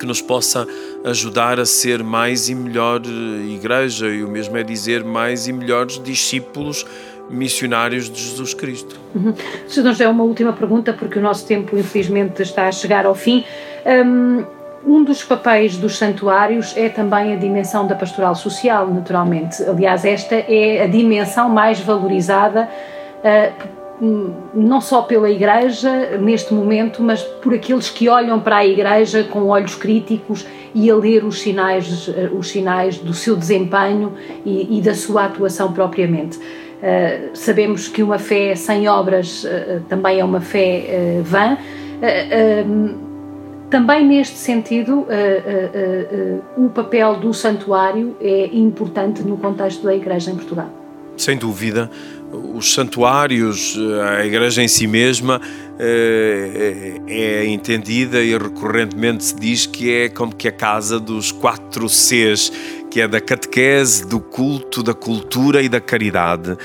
que 0.00 0.06
nos 0.06 0.22
possa 0.22 0.66
ajudar 1.04 1.58
a 1.60 1.66
ser 1.66 2.02
mais 2.02 2.48
e 2.48 2.54
melhor 2.54 3.02
igreja, 3.04 4.06
e 4.08 4.22
o 4.22 4.28
mesmo 4.28 4.56
é 4.56 4.62
dizer 4.62 5.04
mais 5.04 5.48
e 5.48 5.52
melhores 5.52 6.02
discípulos 6.02 6.86
missionários 7.30 8.10
de 8.10 8.20
Jesus 8.20 8.54
Cristo. 8.54 8.98
Uhum. 9.14 9.34
Sr. 9.66 9.82
Dom 9.82 9.90
José, 9.90 10.08
uma 10.08 10.24
última 10.24 10.52
pergunta, 10.52 10.92
porque 10.92 11.18
o 11.18 11.22
nosso 11.22 11.46
tempo 11.46 11.76
infelizmente 11.76 12.42
está 12.42 12.68
a 12.68 12.72
chegar 12.72 13.06
ao 13.06 13.14
fim. 13.14 13.44
Um, 13.86 14.44
um 14.86 15.04
dos 15.04 15.22
papéis 15.22 15.76
dos 15.76 15.98
santuários 15.98 16.76
é 16.76 16.88
também 16.88 17.32
a 17.32 17.36
dimensão 17.36 17.86
da 17.86 17.94
pastoral 17.94 18.34
social, 18.34 18.88
naturalmente. 18.88 19.62
Aliás, 19.62 20.04
esta 20.04 20.34
é 20.34 20.82
a 20.82 20.86
dimensão 20.86 21.48
mais 21.48 21.80
valorizada, 21.80 22.68
uh, 23.18 23.78
não 24.54 24.80
só 24.80 25.02
pela 25.02 25.28
Igreja 25.28 26.16
neste 26.18 26.54
momento, 26.54 27.02
mas 27.02 27.22
por 27.22 27.52
aqueles 27.52 27.90
que 27.90 28.08
olham 28.08 28.38
para 28.38 28.58
a 28.58 28.66
Igreja 28.66 29.24
com 29.24 29.46
olhos 29.48 29.74
críticos 29.74 30.46
e 30.72 30.88
a 30.88 30.94
ler 30.94 31.24
os 31.24 31.40
sinais, 31.40 32.08
os 32.32 32.48
sinais 32.48 32.98
do 32.98 33.12
seu 33.12 33.34
desempenho 33.34 34.12
e, 34.44 34.78
e 34.78 34.80
da 34.80 34.94
sua 34.94 35.24
atuação 35.24 35.72
propriamente. 35.72 36.38
Uh, 36.78 37.36
sabemos 37.36 37.88
que 37.88 38.04
uma 38.04 38.20
fé 38.20 38.54
sem 38.54 38.88
obras 38.88 39.42
uh, 39.42 39.80
também 39.88 40.20
é 40.20 40.24
uma 40.24 40.40
fé 40.40 41.20
vã. 41.24 41.58
também 43.68 44.06
neste 44.06 44.38
sentido, 44.38 45.06
o 46.56 46.68
papel 46.68 47.16
do 47.16 47.34
santuário 47.34 48.16
é 48.20 48.46
importante 48.52 49.22
no 49.22 49.36
contexto 49.36 49.82
da 49.82 49.94
Igreja 49.94 50.30
em 50.30 50.36
Portugal. 50.36 50.70
Sem 51.16 51.36
dúvida, 51.36 51.90
os 52.54 52.72
santuários, 52.72 53.76
a 54.16 54.24
Igreja 54.24 54.62
em 54.62 54.68
si 54.68 54.86
mesma 54.86 55.40
é 55.80 57.44
entendida 57.46 58.22
e 58.22 58.38
recorrentemente 58.38 59.24
se 59.24 59.34
diz 59.34 59.66
que 59.66 59.92
é 59.92 60.08
como 60.08 60.32
que 60.34 60.46
a 60.46 60.52
casa 60.52 61.00
dos 61.00 61.32
quatro 61.32 61.88
Cs, 61.88 62.52
que 62.90 63.00
é 63.00 63.08
da 63.08 63.20
catequese, 63.20 64.06
do 64.06 64.20
culto, 64.20 64.82
da 64.82 64.94
cultura 64.94 65.62
e 65.62 65.68
da 65.68 65.80
caridade. 65.80 66.56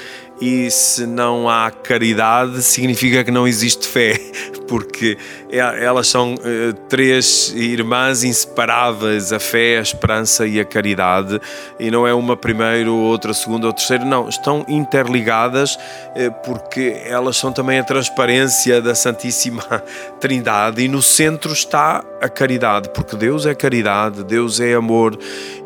E 0.41 0.69
se 0.71 1.05
não 1.05 1.49
há 1.49 1.69
caridade, 1.71 2.61
significa 2.61 3.23
que 3.23 3.31
não 3.31 3.47
existe 3.47 3.87
fé, 3.87 4.19
porque 4.67 5.17
elas 5.57 6.07
são 6.07 6.33
uh, 6.33 6.73
três 6.89 7.53
irmãs 7.55 8.23
inseparáveis: 8.23 9.31
a 9.31 9.39
fé, 9.39 9.77
a 9.77 9.81
esperança 9.81 10.47
e 10.47 10.59
a 10.59 10.65
caridade. 10.65 11.39
E 11.79 11.91
não 11.91 12.07
é 12.07 12.13
uma 12.13 12.35
primeiro, 12.35 12.93
outra 12.95 13.33
segunda 13.33 13.67
ou 13.67 13.73
terceira, 13.73 14.03
não, 14.03 14.27
estão 14.27 14.65
interligadas 14.67 15.75
uh, 15.75 16.31
porque 16.45 17.01
elas 17.05 17.37
são 17.37 17.51
também 17.51 17.79
a 17.79 17.83
transparência 17.83 18.81
da 18.81 18.95
Santíssima 18.95 19.83
Trindade 20.19 20.83
e 20.83 20.87
no 20.87 21.01
centro 21.01 21.53
está 21.53 22.03
a 22.21 22.29
caridade, 22.29 22.89
porque 22.89 23.15
Deus 23.15 23.45
é 23.45 23.53
caridade, 23.53 24.23
Deus 24.23 24.59
é 24.59 24.73
amor. 24.73 25.17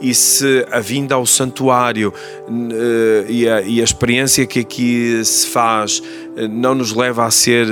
E 0.02 0.14
se 0.14 0.66
a 0.72 0.80
vinda 0.80 1.16
ao 1.16 1.26
santuário 1.26 2.14
uh, 2.48 3.26
e, 3.30 3.48
a, 3.48 3.62
e 3.62 3.80
a 3.80 3.84
experiência 3.84 4.46
que 4.46 4.60
aqui 4.60 5.24
se 5.24 5.48
faz 5.48 6.02
não 6.50 6.76
nos 6.76 6.94
leva 6.94 7.26
a 7.26 7.32
ser 7.32 7.68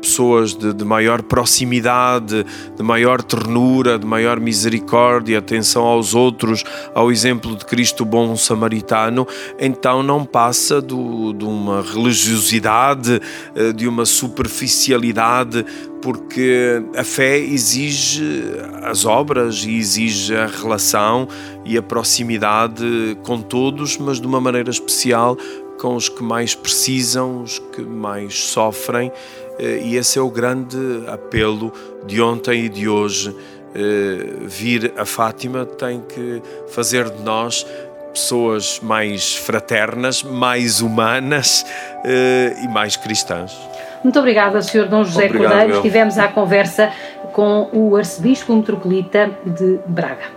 pessoas 0.00 0.54
de, 0.54 0.72
de, 0.72 0.84
maior 0.84 1.22
proximidade, 1.22 2.44
de 2.76 2.82
maior 2.82 3.22
ternura, 3.22 3.98
de 3.98 4.06
maior 4.06 4.40
misericórdia, 4.40 5.38
atenção 5.38 5.84
aos 5.84 6.14
outros, 6.14 6.64
ao 6.94 7.12
exemplo 7.12 7.54
de 7.54 7.64
Cristo 7.64 8.04
bom 8.04 8.36
samaritano, 8.36 9.26
então 9.58 10.02
não 10.02 10.24
passa 10.24 10.80
do, 10.80 11.32
de 11.32 11.44
uma 11.44 11.82
religiosidade, 11.82 13.20
eh, 13.54 13.72
de 13.72 13.86
uma 13.86 14.04
superficialidade, 14.04 15.64
porque 16.00 16.82
a 16.96 17.04
fé 17.04 17.38
exige 17.38 18.22
as 18.82 19.04
obras 19.04 19.64
e 19.64 19.76
exige 19.76 20.36
a 20.36 20.46
relação 20.46 21.26
e 21.64 21.76
a 21.76 21.82
proximidade 21.82 23.18
com 23.22 23.40
todos, 23.40 23.98
mas 23.98 24.20
de 24.20 24.26
uma 24.26 24.40
maneira 24.40 24.70
especial 24.70 25.36
com 25.78 25.94
os 25.94 26.08
que 26.08 26.22
mais 26.22 26.54
precisam, 26.54 27.42
os 27.42 27.58
que 27.58 27.82
mais 27.82 28.34
sofrem, 28.34 29.12
eh, 29.58 29.80
e 29.84 29.96
esse 29.96 30.18
é 30.18 30.22
o 30.22 30.30
grande 30.30 31.04
apelo 31.06 31.72
de 32.06 32.20
ontem 32.20 32.64
e 32.64 32.68
de 32.68 32.88
hoje. 32.88 33.34
Eh, 33.74 34.46
vir 34.46 34.92
a 34.96 35.04
Fátima 35.04 35.66
tem 35.66 36.00
que 36.00 36.42
fazer 36.68 37.10
de 37.10 37.22
nós 37.22 37.66
pessoas 38.12 38.80
mais 38.82 39.36
fraternas, 39.36 40.22
mais 40.22 40.80
humanas 40.80 41.64
eh, 42.04 42.56
e 42.64 42.68
mais 42.68 42.96
cristãs. 42.96 43.54
Muito 44.02 44.18
obrigada, 44.18 44.62
Sr. 44.62 44.88
Dom 44.88 45.04
José 45.04 45.26
Obrigado, 45.26 45.50
Cordeiro. 45.50 45.76
Estivemos 45.76 46.18
à 46.18 46.28
conversa 46.28 46.92
com 47.32 47.68
o 47.72 47.96
arcebispo 47.96 48.54
metropolita 48.54 49.30
de 49.44 49.78
Braga. 49.86 50.35